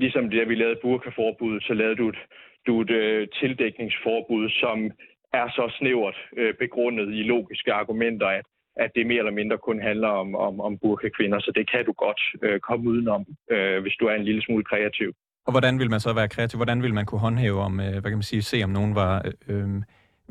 ligesom 0.04 0.30
det, 0.30 0.49
vi 0.49 0.56
lavede 0.56 0.80
burkaforbud, 0.82 1.62
så 1.62 1.73
lavede 1.73 1.95
du 1.95 2.10
et, 2.10 2.21
du 2.67 2.82
et 2.82 2.89
øh, 2.89 3.27
tildækningsforbud, 3.39 4.49
som 4.49 4.91
er 5.34 5.47
så 5.58 5.73
snævert 5.80 6.17
øh, 6.38 6.54
begrundet 6.63 7.08
i 7.19 7.23
logiske 7.23 7.73
argumenter, 7.73 8.27
at, 8.27 8.45
at 8.75 8.91
det 8.95 9.08
mere 9.08 9.17
eller 9.17 9.39
mindre 9.39 9.58
kun 9.58 9.82
handler 9.82 10.08
om, 10.08 10.36
om, 10.36 10.62
om 10.62 10.77
burkakvinder. 10.82 11.39
Så 11.39 11.51
det 11.56 11.71
kan 11.71 11.86
du 11.86 11.91
godt 11.91 12.21
øh, 12.43 12.60
komme 12.60 12.89
udenom, 12.89 13.25
øh, 13.51 13.82
hvis 13.82 13.95
du 13.99 14.06
er 14.06 14.15
en 14.15 14.25
lille 14.25 14.41
smule 14.41 14.63
kreativ. 14.63 15.13
Og 15.45 15.51
hvordan 15.54 15.80
vil 15.80 15.89
man 15.89 15.99
så 15.99 16.13
være 16.13 16.30
kreativ? 16.30 16.58
Hvordan 16.58 16.84
vil 16.84 16.93
man 16.93 17.06
kunne 17.06 17.25
håndhæve 17.27 17.60
om, 17.60 17.80
øh, 17.80 17.91
hvad 17.91 18.10
kan 18.12 18.21
man 18.21 18.32
sige, 18.32 18.41
se 18.41 18.63
om 18.63 18.69
nogen 18.69 18.95
var... 18.95 19.25
Øh, 19.47 19.63
øh 19.63 19.82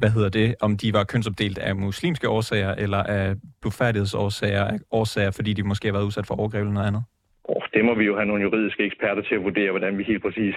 hvad 0.00 0.10
hedder 0.16 0.30
det, 0.40 0.48
om 0.66 0.72
de 0.82 0.88
var 0.98 1.04
kønsopdelt 1.12 1.58
af 1.58 1.72
muslimske 1.76 2.28
årsager, 2.36 2.72
eller 2.84 3.02
af 3.18 3.26
blufærdighedsårsager, 3.60 4.64
af 4.64 4.78
årsager, 4.90 5.32
fordi 5.38 5.50
de 5.52 5.62
måske 5.62 5.86
har 5.88 5.96
været 5.96 6.08
udsat 6.08 6.26
for 6.26 6.34
overgreb 6.40 6.60
eller 6.60 6.78
noget 6.78 6.90
andet? 6.90 7.04
Oh, 7.44 7.62
det 7.74 7.84
må 7.84 7.92
vi 7.94 8.04
jo 8.10 8.14
have 8.18 8.26
nogle 8.30 8.42
juridiske 8.42 8.82
eksperter 8.88 9.22
til 9.22 9.34
at 9.34 9.44
vurdere, 9.48 9.70
hvordan 9.70 9.98
vi 9.98 10.04
helt 10.04 10.22
præcis 10.22 10.54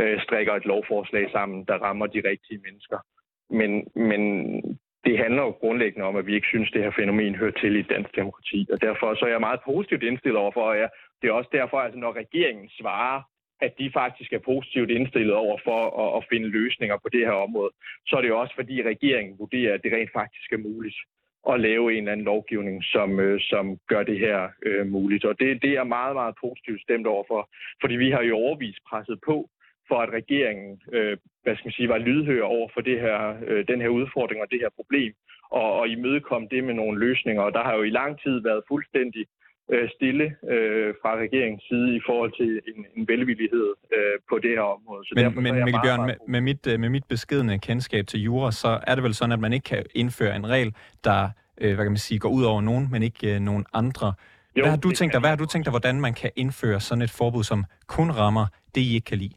øh, 0.00 0.16
strikker 0.24 0.54
et 0.54 0.64
lovforslag 0.64 1.24
sammen, 1.36 1.64
der 1.68 1.76
rammer 1.86 2.06
de 2.06 2.22
rigtige 2.30 2.60
mennesker. 2.66 2.98
Men, 3.60 3.70
men 4.10 4.22
det 5.06 5.18
handler 5.18 5.42
jo 5.42 5.50
grundlæggende 5.62 6.06
om, 6.10 6.16
at 6.16 6.26
vi 6.26 6.34
ikke 6.34 6.52
synes, 6.52 6.70
det 6.70 6.82
her 6.82 6.92
fænomen 6.98 7.34
hører 7.34 7.56
til 7.62 7.76
i 7.76 7.82
dansk 7.82 8.10
demokrati. 8.16 8.60
Og 8.72 8.78
derfor 8.86 9.14
så 9.14 9.24
er 9.24 9.34
jeg 9.34 9.46
meget 9.48 9.60
positivt 9.70 10.02
indstillet 10.02 10.40
overfor, 10.44 10.64
og 10.70 10.76
jeg, 10.78 10.88
det 11.22 11.28
er 11.28 11.32
også 11.32 11.50
derfor, 11.52 11.76
at 11.78 11.84
altså, 11.84 11.98
når 11.98 12.12
regeringen 12.22 12.68
svarer 12.80 13.22
at 13.66 13.78
de 13.78 13.90
faktisk 14.00 14.32
er 14.32 14.38
positivt 14.52 14.90
indstillet 14.90 15.34
over 15.34 15.58
for 15.64 15.80
at, 16.02 16.10
at 16.18 16.26
finde 16.30 16.48
løsninger 16.48 16.96
på 17.02 17.08
det 17.08 17.26
her 17.28 17.36
område, 17.46 17.72
så 18.06 18.16
er 18.16 18.20
det 18.20 18.28
jo 18.28 18.40
også 18.40 18.54
fordi 18.54 18.82
regeringen 18.82 19.38
vurderer, 19.38 19.74
at 19.74 19.82
det 19.84 19.92
rent 19.92 20.12
faktisk 20.12 20.52
er 20.52 20.66
muligt 20.70 20.98
at 21.52 21.60
lave 21.60 21.92
en 21.92 21.98
eller 21.98 22.12
anden 22.12 22.26
lovgivning, 22.32 22.84
som, 22.84 23.20
øh, 23.20 23.40
som 23.40 23.78
gør 23.88 24.02
det 24.02 24.18
her 24.18 24.48
øh, 24.66 24.86
muligt. 24.86 25.24
Og 25.24 25.34
det, 25.40 25.62
det 25.62 25.72
er 25.72 25.84
meget, 25.84 26.14
meget 26.14 26.34
positivt 26.40 26.82
stemt 26.82 27.06
overfor, 27.06 27.48
fordi 27.80 27.94
vi 27.94 28.10
har 28.10 28.22
jo 28.22 28.36
overvist 28.36 28.80
presset 28.90 29.18
på 29.26 29.48
for 29.88 29.98
at 30.00 30.10
regeringen 30.10 30.80
øh, 30.92 31.16
hvad 31.42 31.54
skal 31.56 31.66
man 31.66 31.72
sige, 31.78 31.88
var 31.88 31.98
lydhør 31.98 32.42
over 32.42 32.68
for 32.74 32.80
det 32.80 33.00
her, 33.00 33.18
øh, 33.46 33.64
den 33.68 33.80
her 33.80 33.88
udfordring 33.88 34.40
og 34.42 34.50
det 34.50 34.60
her 34.60 34.72
problem, 34.76 35.12
og, 35.50 35.72
og 35.80 35.88
imødekom 35.88 36.48
det 36.48 36.64
med 36.64 36.74
nogle 36.74 36.98
løsninger. 36.98 37.42
Og 37.42 37.52
der 37.52 37.62
har 37.62 37.74
jo 37.74 37.82
i 37.82 37.96
lang 38.00 38.12
tid 38.24 38.42
været 38.48 38.62
fuldstændig 38.68 39.20
øh, 39.20 39.43
stille 39.96 40.24
øh, 40.24 40.94
fra 41.02 41.16
regeringens 41.16 41.64
side 41.68 41.96
i 41.96 42.00
forhold 42.06 42.32
til 42.40 42.60
en, 42.70 42.86
en 42.96 43.08
velvillighed 43.08 43.68
øh, 43.96 44.16
på 44.28 44.38
det 44.38 44.50
her 44.50 44.66
område. 44.76 45.04
Så 45.04 45.12
men 45.16 45.24
derfor, 45.24 45.40
men 45.40 45.54
Mikkel 45.64 45.82
Bjørn, 45.84 46.06
med, 46.06 46.16
med, 46.28 46.40
mit, 46.40 46.66
øh, 46.66 46.80
med 46.80 46.88
mit 46.88 47.04
beskedende 47.08 47.58
kendskab 47.58 48.06
til 48.06 48.20
jura, 48.22 48.52
så 48.52 48.80
er 48.86 48.94
det 48.94 49.04
vel 49.04 49.14
sådan, 49.14 49.32
at 49.32 49.40
man 49.40 49.52
ikke 49.52 49.64
kan 49.64 49.82
indføre 49.94 50.36
en 50.36 50.46
regel, 50.48 50.74
der 51.04 51.30
øh, 51.60 51.74
hvad 51.74 51.84
kan 51.84 51.92
man 51.92 52.06
sige, 52.08 52.18
går 52.18 52.28
ud 52.28 52.44
over 52.44 52.60
nogen, 52.60 52.88
men 52.92 53.02
ikke 53.02 53.34
øh, 53.34 53.40
nogen 53.40 53.64
andre. 53.72 54.12
Jo, 54.56 54.62
hvad 54.62 54.70
har 54.70 54.82
du 54.86 54.90
tænkt 54.90 55.12
dig, 55.12 55.20
hvad 55.20 55.30
har 55.30 55.36
du 55.36 55.46
tænkt 55.46 55.64
dig, 55.66 55.72
hvordan 55.72 56.00
man 56.00 56.14
kan 56.14 56.30
indføre 56.36 56.80
sådan 56.80 57.02
et 57.02 57.10
forbud, 57.18 57.42
som 57.42 57.64
kun 57.86 58.10
rammer 58.10 58.46
det, 58.74 58.80
I 58.80 58.94
ikke 58.94 59.04
kan 59.04 59.18
lide? 59.18 59.36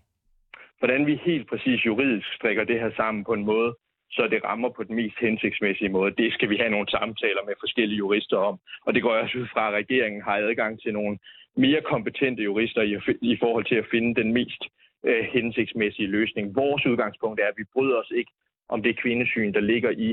Hvordan 0.79 1.05
vi 1.05 1.19
helt 1.25 1.49
præcis 1.49 1.85
juridisk 1.85 2.27
strikker 2.33 2.63
det 2.63 2.79
her 2.79 2.91
sammen 2.95 3.23
på 3.23 3.33
en 3.33 3.45
måde, 3.45 3.75
så 4.11 4.27
det 4.31 4.43
rammer 4.43 4.69
på 4.69 4.83
den 4.83 4.95
mest 4.95 5.17
hensigtsmæssige 5.19 5.89
måde. 5.89 6.11
Det 6.21 6.33
skal 6.33 6.49
vi 6.49 6.57
have 6.57 6.69
nogle 6.69 6.89
samtaler 6.89 7.43
med 7.45 7.53
forskellige 7.59 7.97
jurister 7.97 8.37
om. 8.37 8.59
Og 8.85 8.93
det 8.93 9.01
går 9.03 9.13
også 9.13 9.37
ud 9.37 9.47
fra, 9.53 9.67
at 9.67 9.73
regeringen 9.73 10.21
har 10.21 10.35
adgang 10.37 10.81
til 10.81 10.93
nogle 10.93 11.17
mere 11.57 11.81
kompetente 11.81 12.43
jurister 12.43 12.81
i, 12.81 12.93
i 13.21 13.37
forhold 13.41 13.65
til 13.65 13.75
at 13.75 13.89
finde 13.91 14.21
den 14.21 14.33
mest 14.33 14.61
øh, 15.05 15.23
hensigtsmæssige 15.33 16.07
løsning. 16.07 16.55
Vores 16.55 16.85
udgangspunkt 16.85 17.39
er, 17.39 17.47
at 17.47 17.57
vi 17.57 17.63
bryder 17.73 17.97
os 17.97 18.11
ikke 18.15 18.31
om 18.69 18.83
det 18.83 18.99
kvindesyn, 19.01 19.53
der 19.53 19.59
ligger 19.59 19.89
i, 19.89 20.09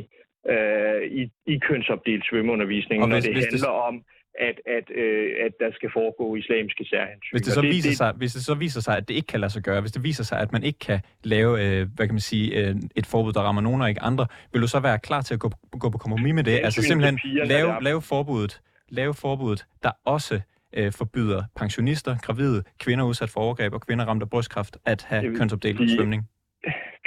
øh, 0.52 1.02
i, 1.20 1.22
i 1.46 1.58
kønsopdelt 1.58 2.24
svømmeundervisning, 2.28 2.98
hvis, 3.02 3.10
når 3.10 3.20
det 3.20 3.34
handler 3.34 3.70
det... 3.70 3.86
om 3.88 4.04
at, 4.40 4.60
at, 4.66 4.90
øh, 4.94 5.30
at 5.46 5.52
der 5.60 5.70
skal 5.72 5.90
foregå 5.92 6.36
islamiske 6.36 6.84
særhensyn. 6.84 7.32
Hvis 7.32 7.42
det, 7.42 7.52
så 7.52 7.60
det, 7.60 7.70
viser 7.70 7.90
det, 7.90 7.96
sig, 7.96 8.12
hvis 8.16 8.32
det 8.32 8.44
så 8.44 8.54
viser 8.54 8.80
sig, 8.80 8.96
at 8.96 9.08
det 9.08 9.14
ikke 9.14 9.26
kan 9.26 9.40
lade 9.40 9.52
sig 9.52 9.62
gøre, 9.62 9.80
hvis 9.80 9.92
det 9.92 10.02
viser 10.04 10.24
sig, 10.24 10.40
at 10.40 10.52
man 10.52 10.62
ikke 10.62 10.78
kan 10.78 11.00
lave 11.24 11.50
øh, 11.64 11.88
hvad 11.94 12.06
kan 12.06 12.14
man 12.14 12.20
sige, 12.20 12.68
øh, 12.68 12.74
et 12.96 13.06
forbud, 13.06 13.32
der 13.32 13.40
rammer 13.40 13.62
nogen 13.62 13.80
og 13.82 13.88
ikke 13.88 14.02
andre, 14.02 14.26
vil 14.52 14.62
du 14.62 14.68
så 14.68 14.80
være 14.80 14.98
klar 14.98 15.20
til 15.20 15.34
at 15.34 15.40
gå, 15.40 15.50
gå 15.70 15.90
på 15.90 15.98
kompromis 15.98 16.34
med 16.34 16.44
det? 16.44 16.60
Altså 16.64 16.82
simpelthen 16.82 17.16
piger, 17.16 17.44
lave, 17.44 17.82
lave, 17.82 18.02
forbuddet, 18.02 18.60
lave 18.88 19.14
forbuddet, 19.14 19.66
der 19.82 19.90
også 20.04 20.40
øh, 20.76 20.92
forbyder 20.92 21.42
pensionister, 21.56 22.16
gravide, 22.22 22.62
kvinder 22.80 23.04
udsat 23.04 23.30
for 23.30 23.40
overgreb 23.40 23.72
og 23.72 23.80
kvinder 23.80 24.04
ramt 24.04 24.22
af 24.22 24.30
brystkræft 24.30 24.76
at 24.86 25.02
have 25.02 25.36
kønsopdelt 25.36 25.90
svømning? 25.90 26.22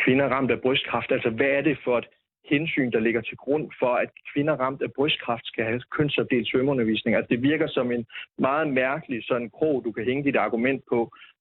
Kvinder 0.06 0.26
ramt 0.26 0.52
af 0.52 0.62
brystkræft, 0.62 1.12
altså 1.12 1.30
hvad 1.30 1.48
er 1.48 1.62
det 1.62 1.78
for 1.84 1.98
et 1.98 2.06
hensyn, 2.49 2.91
der 2.91 2.99
ligger 2.99 3.21
til 3.21 3.38
grund 3.38 3.65
for, 3.79 3.93
at 4.03 4.10
kvinder 4.33 4.55
ramt 4.63 4.81
af 4.81 4.91
brystkræft 4.97 5.45
skal 5.51 5.63
have 5.65 5.81
kønsopdelt 5.97 6.47
svømmeundervisning. 6.49 7.15
Altså 7.15 7.29
det 7.33 7.41
virker 7.41 7.67
som 7.67 7.91
en 7.91 8.05
meget 8.38 8.67
mærkelig 8.81 9.19
sådan 9.29 9.49
krog, 9.49 9.75
du 9.86 9.91
kan 9.91 10.03
hænge 10.05 10.23
dit 10.23 10.36
argument 10.36 10.81
på, 10.91 10.99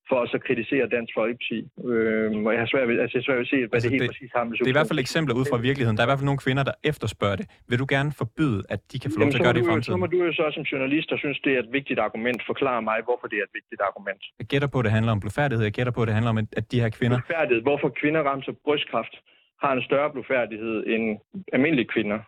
for 0.09 0.19
at 0.25 0.29
så 0.35 0.39
kritisere 0.47 0.85
Dansk 0.97 1.13
Folkeparti. 1.19 1.59
Øh, 1.91 2.29
og 2.47 2.51
jeg 2.55 2.61
har 2.65 2.69
svært 2.73 2.87
ved, 2.89 2.97
altså 3.03 3.15
jeg 3.15 3.21
har 3.23 3.29
svært 3.29 3.41
ved 3.41 3.47
at 3.49 3.53
se, 3.55 3.59
hvad 3.61 3.77
altså 3.77 3.89
det 3.89 3.95
helt 3.95 4.03
det, 4.03 4.11
præcis 4.13 4.31
har 4.37 4.45
med 4.45 4.53
Det 4.53 4.71
er 4.71 4.75
i 4.77 4.79
hvert 4.81 4.93
fald 4.93 5.03
eksempler 5.07 5.35
ud 5.41 5.47
fra 5.53 5.59
virkeligheden. 5.69 5.97
Der 5.97 6.03
er 6.03 6.09
i 6.09 6.11
hvert 6.11 6.21
fald 6.23 6.31
nogle 6.33 6.43
kvinder, 6.47 6.65
der 6.71 6.77
efterspørger 6.91 7.39
det. 7.41 7.47
Vil 7.71 7.79
du 7.83 7.87
gerne 7.95 8.11
forbyde, 8.23 8.61
at 8.75 8.81
de 8.91 8.97
kan 9.03 9.09
få 9.13 9.17
lov 9.23 9.29
til 9.31 9.39
at 9.41 9.47
gøre 9.47 9.57
det 9.57 9.63
i 9.65 9.69
fremtiden? 9.71 9.97
Så 9.97 10.03
må 10.05 10.09
du 10.15 10.19
jo 10.27 10.33
så 10.41 10.47
som 10.57 10.63
journalist, 10.73 11.07
der 11.13 11.19
synes, 11.25 11.39
det 11.47 11.53
er 11.57 11.61
et 11.67 11.71
vigtigt 11.79 11.99
argument, 12.07 12.39
forklare 12.53 12.83
mig, 12.91 12.99
hvorfor 13.09 13.27
det 13.31 13.37
er 13.41 13.45
et 13.51 13.55
vigtigt 13.61 13.81
argument. 13.89 14.23
Jeg 14.41 14.47
gætter 14.53 14.69
på, 14.73 14.79
at 14.81 14.85
det 14.87 14.93
handler 14.97 15.13
om 15.17 15.21
blodfærdighed. 15.23 15.63
Jeg 15.71 15.75
gætter 15.79 15.93
på, 15.97 16.01
at 16.03 16.07
det 16.09 16.15
handler 16.19 16.33
om, 16.35 16.39
at 16.61 16.65
de 16.73 16.79
her 16.83 16.91
kvinder... 16.99 17.17
Blodfærdighed. 17.19 17.63
Hvorfor 17.69 17.89
kvinder 18.01 18.21
rammer 18.29 18.53
brystkræft? 18.67 19.15
Har 19.63 19.73
en 19.73 19.83
større 19.83 20.11
blodfærdighed 20.13 20.87
end 20.87 21.19
almindelige 21.53 21.89
kvinder 21.95 22.19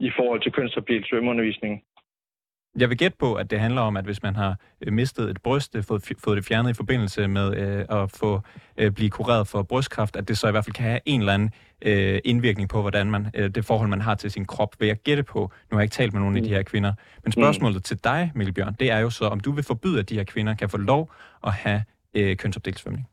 i 0.00 0.10
forhold 0.16 0.40
til 0.42 0.52
kønsopdelt 0.52 1.06
svømmeundervisning. 1.08 1.82
Jeg 2.78 2.88
vil 2.88 2.98
gætte 2.98 3.16
på, 3.18 3.34
at 3.34 3.50
det 3.50 3.60
handler 3.60 3.80
om, 3.80 3.96
at 3.96 4.04
hvis 4.04 4.22
man 4.22 4.36
har 4.36 4.56
øh, 4.86 4.92
mistet 4.92 5.30
et 5.30 5.42
bryst, 5.42 5.76
øh, 5.76 5.82
fået, 5.88 6.12
fået 6.24 6.36
det 6.36 6.44
fjernet 6.44 6.70
i 6.70 6.74
forbindelse 6.74 7.28
med 7.28 7.46
øh, 7.56 8.02
at 8.02 8.16
få 8.20 8.40
øh, 8.78 8.90
blive 8.92 9.10
kureret 9.10 9.48
for 9.48 9.62
brystkræft, 9.62 10.16
at 10.16 10.28
det 10.28 10.38
så 10.38 10.48
i 10.48 10.50
hvert 10.50 10.64
fald 10.64 10.74
kan 10.74 10.84
have 10.84 11.00
en 11.06 11.20
eller 11.20 11.32
anden 11.32 11.50
øh, 11.82 12.20
indvirkning 12.24 12.68
på, 12.68 12.80
hvordan 12.80 13.10
man 13.10 13.26
øh, 13.36 13.50
det 13.50 13.64
forhold, 13.64 13.88
man 13.88 14.00
har 14.00 14.14
til 14.14 14.30
sin 14.30 14.44
krop, 14.44 14.80
vil 14.80 14.86
jeg 14.86 14.96
gætte 14.96 15.22
på. 15.22 15.38
Nu 15.38 15.74
har 15.74 15.78
jeg 15.78 15.84
ikke 15.84 15.92
talt 15.92 16.12
med 16.12 16.20
nogen 16.20 16.34
mm. 16.34 16.36
af 16.36 16.42
de 16.42 16.54
her 16.54 16.62
kvinder. 16.62 16.92
Men 17.24 17.32
spørgsmålet 17.32 17.76
mm. 17.76 17.82
til 17.82 18.04
dig, 18.04 18.32
Mikkel 18.34 18.54
Bjørn, 18.54 18.74
det 18.80 18.90
er 18.90 18.98
jo 18.98 19.10
så, 19.10 19.24
om 19.24 19.40
du 19.40 19.52
vil 19.52 19.64
forbyde, 19.64 19.98
at 19.98 20.08
de 20.08 20.14
her 20.14 20.24
kvinder 20.24 20.54
kan 20.54 20.68
få 20.68 20.76
lov 20.78 21.10
at 21.44 21.52
have 21.52 21.82
øh, 22.16 22.36
kønsopdelt 22.36 22.78
svømning. 22.78 23.06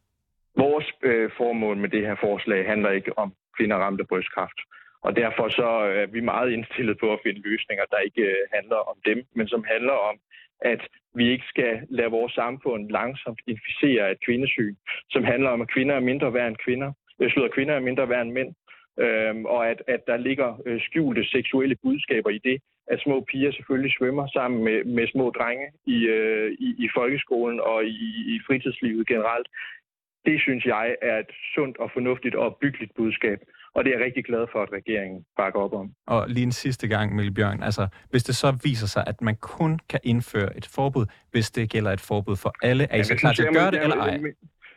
Vores 0.57 0.85
øh, 1.03 1.29
formål 1.37 1.77
med 1.77 1.89
det 1.89 2.01
her 2.01 2.15
forslag 2.21 2.67
handler 2.67 2.89
ikke 2.91 3.17
om 3.17 3.33
kvinder 3.57 3.77
ramt 3.77 4.01
af 4.01 4.07
brystkræft. 4.07 4.59
Og 5.01 5.15
derfor 5.15 5.49
så 5.49 5.69
øh, 5.87 6.01
er 6.03 6.05
vi 6.15 6.19
meget 6.19 6.51
indstillet 6.51 6.97
på 6.99 7.13
at 7.13 7.19
finde 7.23 7.41
løsninger, 7.49 7.85
der 7.91 7.99
ikke 8.07 8.21
øh, 8.21 8.43
handler 8.53 8.79
om 8.91 8.97
dem, 9.05 9.19
men 9.35 9.47
som 9.47 9.63
handler 9.73 9.97
om, 10.09 10.15
at 10.61 10.81
vi 11.15 11.31
ikke 11.31 11.45
skal 11.53 11.81
lade 11.89 12.11
vores 12.11 12.33
samfund 12.33 12.89
langsomt 12.89 13.39
inficere 13.47 14.11
et 14.11 14.19
kvindesyn, 14.25 14.75
som 15.09 15.23
handler 15.23 15.49
om, 15.49 15.61
at 15.61 15.71
kvinder 15.75 15.95
er 15.95 15.99
mindre 15.99 16.33
værd 16.33 16.47
end 16.47 16.63
kvinder. 16.65 16.87
Øh, 16.87 16.93
Jeg 17.19 17.31
slutter, 17.31 17.55
kvinder 17.55 17.75
er 17.75 17.79
mindre 17.79 18.09
værd 18.09 18.21
end 18.21 18.31
mænd. 18.31 18.53
Øhm, 18.99 19.45
og 19.45 19.69
at, 19.69 19.81
at 19.87 20.01
der 20.07 20.17
ligger 20.17 20.61
øh, 20.65 20.81
skjulte 20.81 21.25
seksuelle 21.25 21.75
budskaber 21.83 22.29
i 22.29 22.37
det, 22.37 22.61
at 22.87 22.99
små 22.99 23.21
piger 23.21 23.51
selvfølgelig 23.51 23.93
svømmer 23.97 24.27
sammen 24.27 24.63
med, 24.63 24.83
med 24.83 25.07
små 25.07 25.29
drenge 25.29 25.67
i, 25.85 25.97
øh, 26.07 26.51
i, 26.59 26.69
i 26.85 26.89
folkeskolen 26.95 27.59
og 27.59 27.85
i, 27.85 28.35
i 28.35 28.39
fritidslivet 28.47 29.07
generelt. 29.07 29.47
Det 30.27 30.41
synes 30.45 30.65
jeg 30.65 30.95
er 31.01 31.17
et 31.19 31.31
sundt 31.55 31.77
og 31.77 31.89
fornuftigt 31.93 32.35
og 32.35 32.45
opbyggeligt 32.45 32.91
budskab. 32.95 33.39
Og 33.75 33.83
det 33.83 33.89
er 33.89 33.97
jeg 33.97 34.05
rigtig 34.05 34.25
glad 34.25 34.43
for, 34.51 34.59
at 34.65 34.71
regeringen 34.73 35.25
bakker 35.37 35.59
op 35.59 35.73
om. 35.73 35.87
Og 36.07 36.29
lige 36.29 36.43
en 36.43 36.51
sidste 36.51 36.87
gang, 36.87 37.15
Mikkel 37.15 37.33
Bjørn, 37.33 37.63
altså 37.63 37.87
hvis 38.11 38.23
det 38.23 38.35
så 38.35 38.49
viser 38.63 38.87
sig, 38.87 39.03
at 39.07 39.21
man 39.21 39.35
kun 39.35 39.79
kan 39.89 39.99
indføre 40.03 40.57
et 40.57 40.67
forbud, 40.75 41.05
hvis 41.31 41.51
det 41.51 41.69
gælder 41.69 41.91
et 41.91 42.03
forbud 42.09 42.35
for 42.43 42.51
alle, 42.69 42.83
er 42.91 42.97
I 42.97 43.03
så 43.03 43.15
klar 43.15 43.33
til 43.33 43.43
at 43.43 43.53
gøre 43.53 43.71
det, 43.71 43.81
eller 43.83 43.95
ej? 43.95 44.19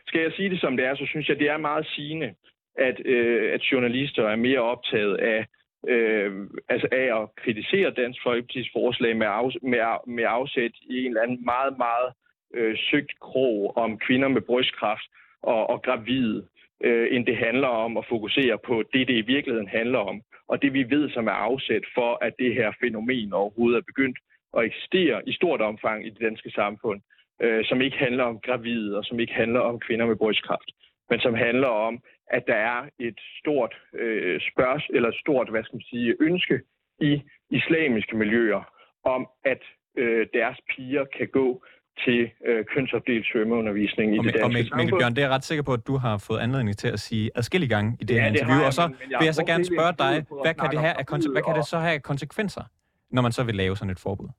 Skal 0.07 0.21
jeg 0.21 0.31
sige 0.31 0.49
det 0.49 0.59
som 0.59 0.77
det 0.77 0.85
er, 0.85 0.95
så 0.95 1.05
synes 1.05 1.29
jeg, 1.29 1.39
det 1.39 1.49
er 1.49 1.57
meget 1.57 1.85
sigende, 1.95 2.29
at, 2.77 2.97
øh, 3.05 3.53
at 3.53 3.61
journalister 3.71 4.23
er 4.27 4.35
mere 4.35 4.59
optaget 4.59 5.15
af, 5.17 5.45
øh, 5.87 6.31
altså 6.69 6.87
af 6.91 7.07
at 7.21 7.29
kritisere 7.43 7.89
Dansk 7.91 8.19
Folkeparti's 8.27 8.71
forslag 8.73 9.17
med, 9.17 9.27
af, 9.27 9.43
med, 9.71 9.79
med 10.15 10.25
afsæt 10.27 10.71
i 10.81 10.95
en 11.05 11.07
eller 11.07 11.21
anden 11.21 11.45
meget, 11.45 11.77
meget 11.77 12.09
øh, 12.53 12.77
søgt 12.91 13.11
krog 13.19 13.77
om 13.77 13.97
kvinder 13.97 14.27
med 14.27 14.41
brystkræft, 14.41 15.07
og, 15.43 15.69
og 15.69 15.81
gravide, 15.81 16.47
øh, 16.83 17.07
end 17.15 17.25
det 17.25 17.37
handler 17.37 17.67
om 17.67 17.97
at 17.97 18.05
fokusere 18.09 18.57
på 18.67 18.83
det, 18.93 19.07
det 19.07 19.17
i 19.17 19.21
virkeligheden 19.21 19.67
handler 19.67 19.99
om. 19.99 20.21
Og 20.47 20.61
det 20.61 20.73
vi 20.73 20.89
ved, 20.89 21.09
som 21.09 21.27
er 21.27 21.37
afsæt 21.47 21.83
for, 21.95 22.25
at 22.25 22.33
det 22.39 22.53
her 22.53 22.71
fænomen 22.83 23.33
overhovedet 23.33 23.77
er 23.77 23.89
begyndt 23.91 24.17
at 24.57 24.63
eksistere 24.63 25.29
i 25.29 25.33
stort 25.33 25.61
omfang 25.61 26.05
i 26.05 26.09
det 26.09 26.21
danske 26.21 26.51
samfund, 26.51 27.01
øh, 27.41 27.65
som 27.65 27.81
ikke 27.81 27.97
handler 27.97 28.23
om 28.23 28.39
gravide, 28.39 28.97
og 28.97 29.05
som 29.05 29.19
ikke 29.19 29.33
handler 29.33 29.59
om 29.59 29.79
kvinder 29.79 30.05
med 30.05 30.15
brystkræft, 30.15 30.71
men 31.09 31.19
som 31.19 31.33
handler 31.33 31.67
om, 31.67 32.03
at 32.27 32.43
der 32.47 32.55
er 32.55 32.89
et 32.99 33.19
stort 33.39 33.75
øh, 33.93 34.41
spørgs, 34.51 34.85
eller 34.89 35.09
et 35.09 35.19
stort, 35.19 35.49
hvad 35.49 35.63
skal 35.63 35.75
man 35.75 35.89
sige, 35.89 36.15
ønske 36.19 36.61
i 36.99 37.21
islamiske 37.49 38.15
miljøer 38.15 38.63
om, 39.03 39.27
at 39.45 39.61
øh, 39.97 40.27
deres 40.33 40.57
piger 40.69 41.05
kan 41.05 41.27
gå 41.27 41.63
til 42.05 42.31
øh, 42.45 42.65
kønsopdelt 42.65 43.25
svømmeundervisning 43.31 44.15
i 44.15 44.17
og 44.19 44.23
det 44.23 44.33
danske 44.33 44.45
og 44.45 44.53
Mikkel, 44.53 44.77
Mikkel 44.77 44.97
Bjørn, 44.99 45.13
det 45.15 45.21
er 45.21 45.27
jeg 45.27 45.35
ret 45.35 45.43
sikker 45.43 45.63
på, 45.63 45.73
at 45.73 45.87
du 45.87 45.95
har 45.97 46.15
fået 46.27 46.39
anledning 46.39 46.77
til 46.77 46.87
at 46.87 46.99
sige 46.99 47.31
adskillige 47.35 47.69
gange 47.69 47.97
i 48.01 48.03
det 48.03 48.15
ja, 48.15 48.21
her 48.21 48.27
interview. 48.27 48.57
Det 48.57 48.65
og 48.65 48.73
så 48.73 48.87
men, 48.87 48.97
men 49.09 49.19
vil 49.19 49.25
jeg 49.25 49.35
så 49.41 49.45
gerne 49.51 49.65
spørge 49.73 49.93
dig, 50.03 50.13
hvad 50.43 50.53
kan, 50.59 50.67
det 50.73 50.79
her, 50.85 50.93
hvad 51.35 51.43
kan 51.47 51.55
det 51.55 51.65
så 51.73 51.77
have 51.87 51.99
konsekvenser, 51.99 52.63
når 53.11 53.21
man 53.21 53.31
så 53.31 53.43
vil 53.43 53.55
lave 53.55 53.75
sådan 53.77 53.91
et 53.91 53.99
forbud? 53.99 54.29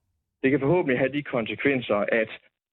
Det 0.43 0.51
kan 0.51 0.59
forhåbentlig 0.59 0.97
have 0.99 1.11
de 1.17 1.23
konsekvenser, 1.23 1.99
at 2.21 2.29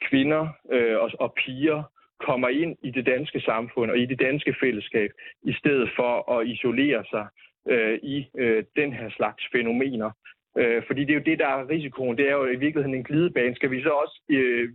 kvinder 0.09 0.43
øh, 0.73 0.97
og, 1.05 1.11
og 1.21 1.33
piger 1.41 1.83
kommer 2.29 2.49
ind 2.49 2.77
i 2.83 2.91
det 2.91 3.07
danske 3.07 3.41
samfund 3.41 3.91
og 3.91 3.99
i 3.99 4.07
det 4.07 4.19
danske 4.21 4.55
fællesskab, 4.63 5.11
i 5.43 5.53
stedet 5.53 5.91
for 5.97 6.13
at 6.35 6.47
isolere 6.47 7.05
sig 7.13 7.27
øh, 7.73 7.99
i 8.03 8.17
øh, 8.39 8.65
den 8.77 8.93
her 8.93 9.11
slags 9.11 9.43
fænomener, 9.53 10.11
Øh, 10.59 10.83
fordi 10.87 11.01
det 11.01 11.11
er 11.11 11.21
jo 11.21 11.31
det, 11.31 11.39
der 11.39 11.47
er 11.47 11.69
risikoen. 11.69 12.19
Det 12.19 12.29
er 12.29 12.33
jo 12.33 12.47
i 12.47 12.57
virkeligheden 12.65 12.95
en 12.95 13.05
glidebane. 13.05 13.55
Skal 13.57 13.71
vi 13.71 13.83
så 13.83 13.89
også 13.89 14.21
øh, 14.31 14.69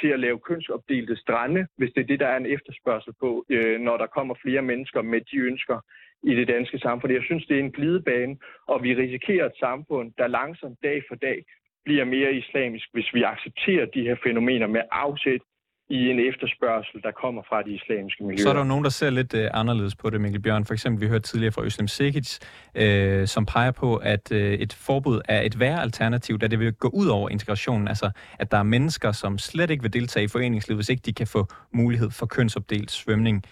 til 0.00 0.08
at 0.08 0.20
lave 0.20 0.38
kønsopdelte 0.38 1.16
strande, 1.16 1.66
hvis 1.76 1.92
det 1.94 2.00
er 2.00 2.06
det, 2.06 2.20
der 2.20 2.26
er 2.26 2.36
en 2.36 2.46
efterspørgsel 2.46 3.12
på, 3.20 3.44
øh, 3.50 3.80
når 3.80 3.96
der 3.96 4.06
kommer 4.06 4.34
flere 4.42 4.62
mennesker 4.62 5.02
med 5.02 5.20
de 5.20 5.36
ønsker 5.36 5.80
i 6.22 6.34
det 6.34 6.48
danske 6.48 6.78
samfund. 6.78 7.12
Jeg 7.12 7.22
synes, 7.22 7.46
det 7.46 7.56
er 7.56 7.60
en 7.60 7.72
glidebane, 7.72 8.36
og 8.66 8.82
vi 8.82 8.94
risikerer 8.94 9.46
et 9.46 9.58
samfund, 9.60 10.12
der 10.18 10.26
langsomt 10.26 10.78
dag 10.82 11.02
for 11.08 11.14
dag 11.14 11.44
bliver 11.84 12.04
mere 12.04 12.32
islamisk, 12.34 12.86
hvis 12.92 13.14
vi 13.14 13.22
accepterer 13.22 13.86
de 13.86 14.02
her 14.02 14.16
fænomener 14.24 14.66
med 14.66 14.82
afsæt 14.90 15.40
i 15.88 16.10
en 16.10 16.18
efterspørgsel, 16.28 17.02
der 17.02 17.10
kommer 17.10 17.42
fra 17.48 17.62
de 17.62 17.70
islamiske 17.70 18.24
miljøer. 18.24 18.42
Så 18.42 18.48
er 18.48 18.54
der 18.54 18.64
nogen, 18.64 18.84
der 18.84 18.90
ser 18.90 19.10
lidt 19.10 19.34
øh, 19.34 19.50
anderledes 19.54 19.94
på 19.96 20.10
det, 20.10 20.20
Mikkel 20.20 20.42
Bjørn. 20.42 20.64
For 20.64 20.74
eksempel, 20.74 21.00
vi 21.00 21.08
hørte 21.08 21.22
tidligere 21.22 21.52
fra 21.52 21.64
Øslem 21.64 21.88
Sekic, 21.88 22.38
øh, 22.74 23.26
som 23.26 23.46
peger 23.46 23.70
på, 23.70 23.96
at 23.96 24.32
øh, 24.32 24.52
et 24.52 24.72
forbud 24.72 25.20
er 25.28 25.40
et 25.40 25.60
værre 25.60 25.82
alternativ, 25.82 26.38
da 26.38 26.46
det 26.46 26.58
vil 26.60 26.72
gå 26.72 26.88
ud 26.88 27.06
over 27.06 27.28
integrationen. 27.28 27.88
Altså, 27.88 28.10
at 28.38 28.50
der 28.50 28.58
er 28.58 28.62
mennesker, 28.62 29.12
som 29.12 29.38
slet 29.38 29.70
ikke 29.70 29.82
vil 29.82 29.92
deltage 29.92 30.24
i 30.24 30.28
foreningslivet, 30.28 30.78
hvis 30.78 30.88
ikke 30.88 31.02
de 31.06 31.12
kan 31.12 31.26
få 31.26 31.46
mulighed 31.72 32.10
for 32.10 32.26
kønsopdelt 32.26 32.90
svømning. 32.90 33.44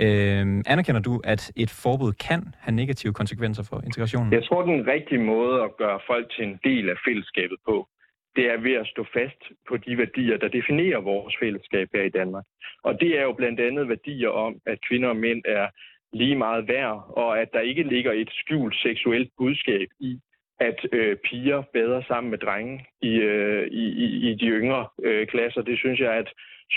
Øh, 0.00 0.62
anerkender 0.66 1.00
du, 1.00 1.20
at 1.24 1.52
et 1.56 1.70
forbud 1.70 2.12
kan 2.12 2.54
have 2.58 2.74
negative 2.74 3.12
konsekvenser 3.12 3.62
for 3.62 3.80
integrationen? 3.84 4.32
Jeg 4.32 4.44
tror, 4.44 4.62
den 4.62 4.86
rigtige 4.86 5.22
måde 5.22 5.62
at 5.62 5.70
gøre 5.78 6.00
folk 6.06 6.26
til 6.36 6.44
en 6.44 6.58
del 6.64 6.90
af 6.90 6.96
fællesskabet 7.06 7.58
på, 7.68 7.88
det 8.36 8.44
er 8.52 8.58
ved 8.60 8.74
at 8.74 8.86
stå 8.86 9.04
fast 9.12 9.40
på 9.68 9.76
de 9.76 9.98
værdier, 9.98 10.36
der 10.36 10.48
definerer 10.48 11.00
vores 11.00 11.34
fællesskab 11.40 11.88
her 11.94 12.02
i 12.02 12.16
Danmark. 12.18 12.44
Og 12.82 13.00
det 13.00 13.18
er 13.18 13.22
jo 13.22 13.32
blandt 13.32 13.60
andet 13.60 13.88
værdier 13.88 14.28
om, 14.28 14.52
at 14.66 14.78
kvinder 14.88 15.08
og 15.08 15.16
mænd 15.16 15.42
er 15.44 15.66
lige 16.12 16.36
meget 16.36 16.68
værd, 16.68 16.96
og 17.16 17.40
at 17.40 17.48
der 17.52 17.60
ikke 17.60 17.82
ligger 17.82 18.12
et 18.12 18.30
skjult 18.40 18.76
seksuelt 18.76 19.30
budskab 19.38 19.88
i, 20.00 20.20
at 20.60 20.78
øh, 20.92 21.16
piger 21.16 21.62
bader 21.74 22.02
sammen 22.08 22.30
med 22.30 22.38
drenge 22.38 22.86
i, 23.02 23.12
øh, 23.32 23.66
i, 23.66 23.84
i, 24.04 24.30
i 24.30 24.34
de 24.34 24.46
yngre 24.46 24.88
øh, 25.02 25.26
klasser. 25.26 25.62
Det 25.62 25.78
synes 25.78 26.00
jeg 26.00 26.16
er 26.16 26.20
et 26.20 26.32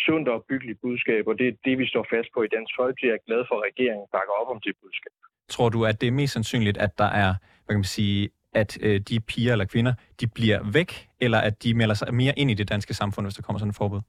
sundt 0.05 0.27
og 0.29 0.45
byggeligt 0.49 0.79
budskab, 0.81 1.27
og 1.27 1.39
det 1.39 1.47
er 1.47 1.55
det, 1.65 1.77
vi 1.77 1.87
står 1.87 2.05
fast 2.13 2.29
på 2.33 2.43
i 2.43 2.47
Dansk 2.55 2.73
Folkeparti. 2.77 3.05
Jeg 3.07 3.13
er 3.13 3.27
glad 3.27 3.43
for, 3.47 3.55
at 3.55 3.63
regeringen 3.69 4.07
bakker 4.11 4.33
op 4.41 4.49
om 4.55 4.59
det 4.65 4.73
budskab. 4.81 5.13
Tror 5.49 5.69
du, 5.69 5.85
at 5.85 6.01
det 6.01 6.07
er 6.07 6.11
mest 6.21 6.33
sandsynligt, 6.33 6.77
at 6.77 6.97
der 6.97 7.09
er 7.25 7.31
hvad 7.65 7.73
kan 7.75 7.83
man 7.85 7.95
sige, 7.99 8.29
at 8.55 8.77
øh, 8.85 8.99
de 9.09 9.19
piger 9.19 9.51
eller 9.51 9.65
kvinder, 9.65 9.93
de 10.21 10.27
bliver 10.35 10.59
væk, 10.73 10.91
eller 11.21 11.37
at 11.37 11.63
de 11.63 11.73
melder 11.73 11.95
sig 11.95 12.13
mere 12.13 12.33
ind 12.37 12.51
i 12.51 12.53
det 12.53 12.69
danske 12.69 12.93
samfund, 12.93 13.25
hvis 13.25 13.35
der 13.35 13.43
kommer 13.43 13.59
sådan 13.59 13.69
et 13.69 13.75
forbud? 13.77 14.01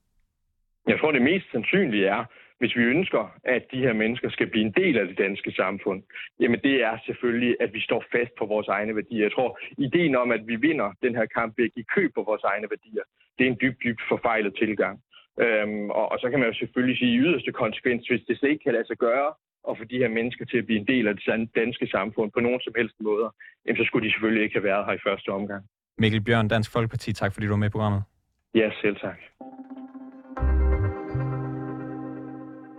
Jeg 0.88 0.98
tror, 0.98 1.12
det 1.12 1.22
mest 1.22 1.46
sandsynlige 1.52 2.06
er, 2.06 2.24
hvis 2.58 2.76
vi 2.76 2.82
ønsker, 2.82 3.22
at 3.44 3.62
de 3.72 3.78
her 3.78 3.92
mennesker 3.92 4.28
skal 4.30 4.46
blive 4.50 4.64
en 4.64 4.74
del 4.82 4.98
af 4.98 5.06
det 5.06 5.18
danske 5.18 5.52
samfund, 5.52 6.02
jamen 6.40 6.60
det 6.60 6.76
er 6.88 6.98
selvfølgelig, 7.06 7.56
at 7.60 7.70
vi 7.74 7.80
står 7.80 8.04
fast 8.12 8.32
på 8.38 8.46
vores 8.46 8.68
egne 8.68 8.96
værdier. 8.96 9.22
Jeg 9.22 9.32
tror, 9.32 9.58
ideen 9.78 10.16
om, 10.16 10.32
at 10.32 10.42
vi 10.46 10.56
vinder 10.56 10.92
den 11.02 11.14
her 11.14 11.26
kamp 11.26 11.54
ved 11.56 11.64
at 11.64 11.74
give 11.74 11.92
køb 11.94 12.10
på 12.14 12.22
vores 12.22 12.42
egne 12.42 12.66
værdier, 12.70 13.04
det 13.38 13.46
er 13.46 13.50
en 13.50 13.58
dybt, 13.62 13.82
dybt 13.84 14.02
forfejlet 14.08 14.54
tilgang. 14.62 14.96
Øhm, 15.44 15.90
og, 15.90 16.12
og 16.12 16.18
så 16.18 16.30
kan 16.30 16.38
man 16.38 16.48
jo 16.48 16.54
selvfølgelig 16.54 16.98
sige 16.98 17.14
i 17.14 17.18
yderste 17.18 17.52
konsekvens, 17.52 18.08
hvis 18.08 18.22
det 18.28 18.38
slet 18.38 18.50
ikke 18.50 18.64
kan 18.64 18.72
lade 18.72 18.86
sig 18.86 18.96
gøre 18.96 19.30
at 19.68 19.78
få 19.78 19.84
de 19.84 19.98
her 20.02 20.08
mennesker 20.08 20.44
til 20.44 20.58
at 20.58 20.66
blive 20.66 20.80
en 20.80 20.86
del 20.86 21.08
af 21.08 21.14
det 21.16 21.54
danske 21.54 21.86
samfund 21.96 22.30
på 22.32 22.40
nogen 22.40 22.60
som 22.60 22.72
helst 22.76 22.96
måder, 23.00 23.28
jamen 23.64 23.78
så 23.78 23.84
skulle 23.86 24.06
de 24.06 24.12
selvfølgelig 24.12 24.44
ikke 24.44 24.56
have 24.58 24.68
været 24.70 24.86
her 24.86 24.92
i 24.92 25.04
første 25.06 25.28
omgang. 25.28 25.62
Mikkel 25.98 26.20
Bjørn, 26.20 26.48
Dansk 26.48 26.72
Folkeparti, 26.72 27.12
tak 27.12 27.32
fordi 27.32 27.46
du 27.46 27.52
var 27.52 27.56
med 27.56 27.68
i 27.68 27.76
programmet. 27.76 28.02
Ja, 28.54 28.70
selv 28.82 28.96
tak. 28.96 29.18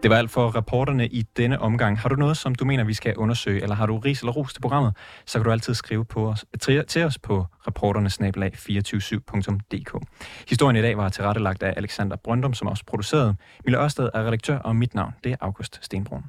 Det 0.06 0.12
var 0.12 0.18
alt 0.18 0.32
for 0.32 0.56
reporterne 0.56 1.08
i 1.08 1.22
denne 1.22 1.60
omgang. 1.60 2.00
Har 2.00 2.10
du 2.10 2.16
noget, 2.16 2.38
som 2.38 2.56
du 2.56 2.66
mener, 2.66 2.84
vi 2.84 2.94
skal 2.94 3.18
undersøge, 3.18 3.62
eller 3.62 3.76
har 3.76 3.86
du 3.86 3.98
ris 3.98 4.22
eller 4.22 4.32
ros 4.32 4.54
til 4.54 4.62
programmet, 4.62 4.94
så 5.26 5.40
kan 5.40 5.46
du 5.46 5.52
altid 5.52 5.74
skrive 5.74 6.06
på 6.06 6.30
os, 6.30 6.46
til 6.88 7.06
os 7.06 7.20
på 7.20 7.46
reporternesnabelag247.dk. 7.68 10.08
Historien 10.50 10.76
i 10.76 10.82
dag 10.82 10.98
var 10.98 11.10
tilrettelagt 11.10 11.64
af 11.64 11.74
Alexander 11.78 12.16
Brøndum, 12.16 12.54
som 12.54 12.68
også 12.68 12.86
producerede. 12.86 13.36
Mille 13.66 13.84
Ørsted 13.84 14.10
er 14.14 14.28
redaktør, 14.28 14.58
og 14.58 14.76
mit 14.76 14.96
navn 14.96 15.14
det 15.24 15.32
er 15.32 15.38
August 15.42 15.86
Stenbrun. 15.86 16.24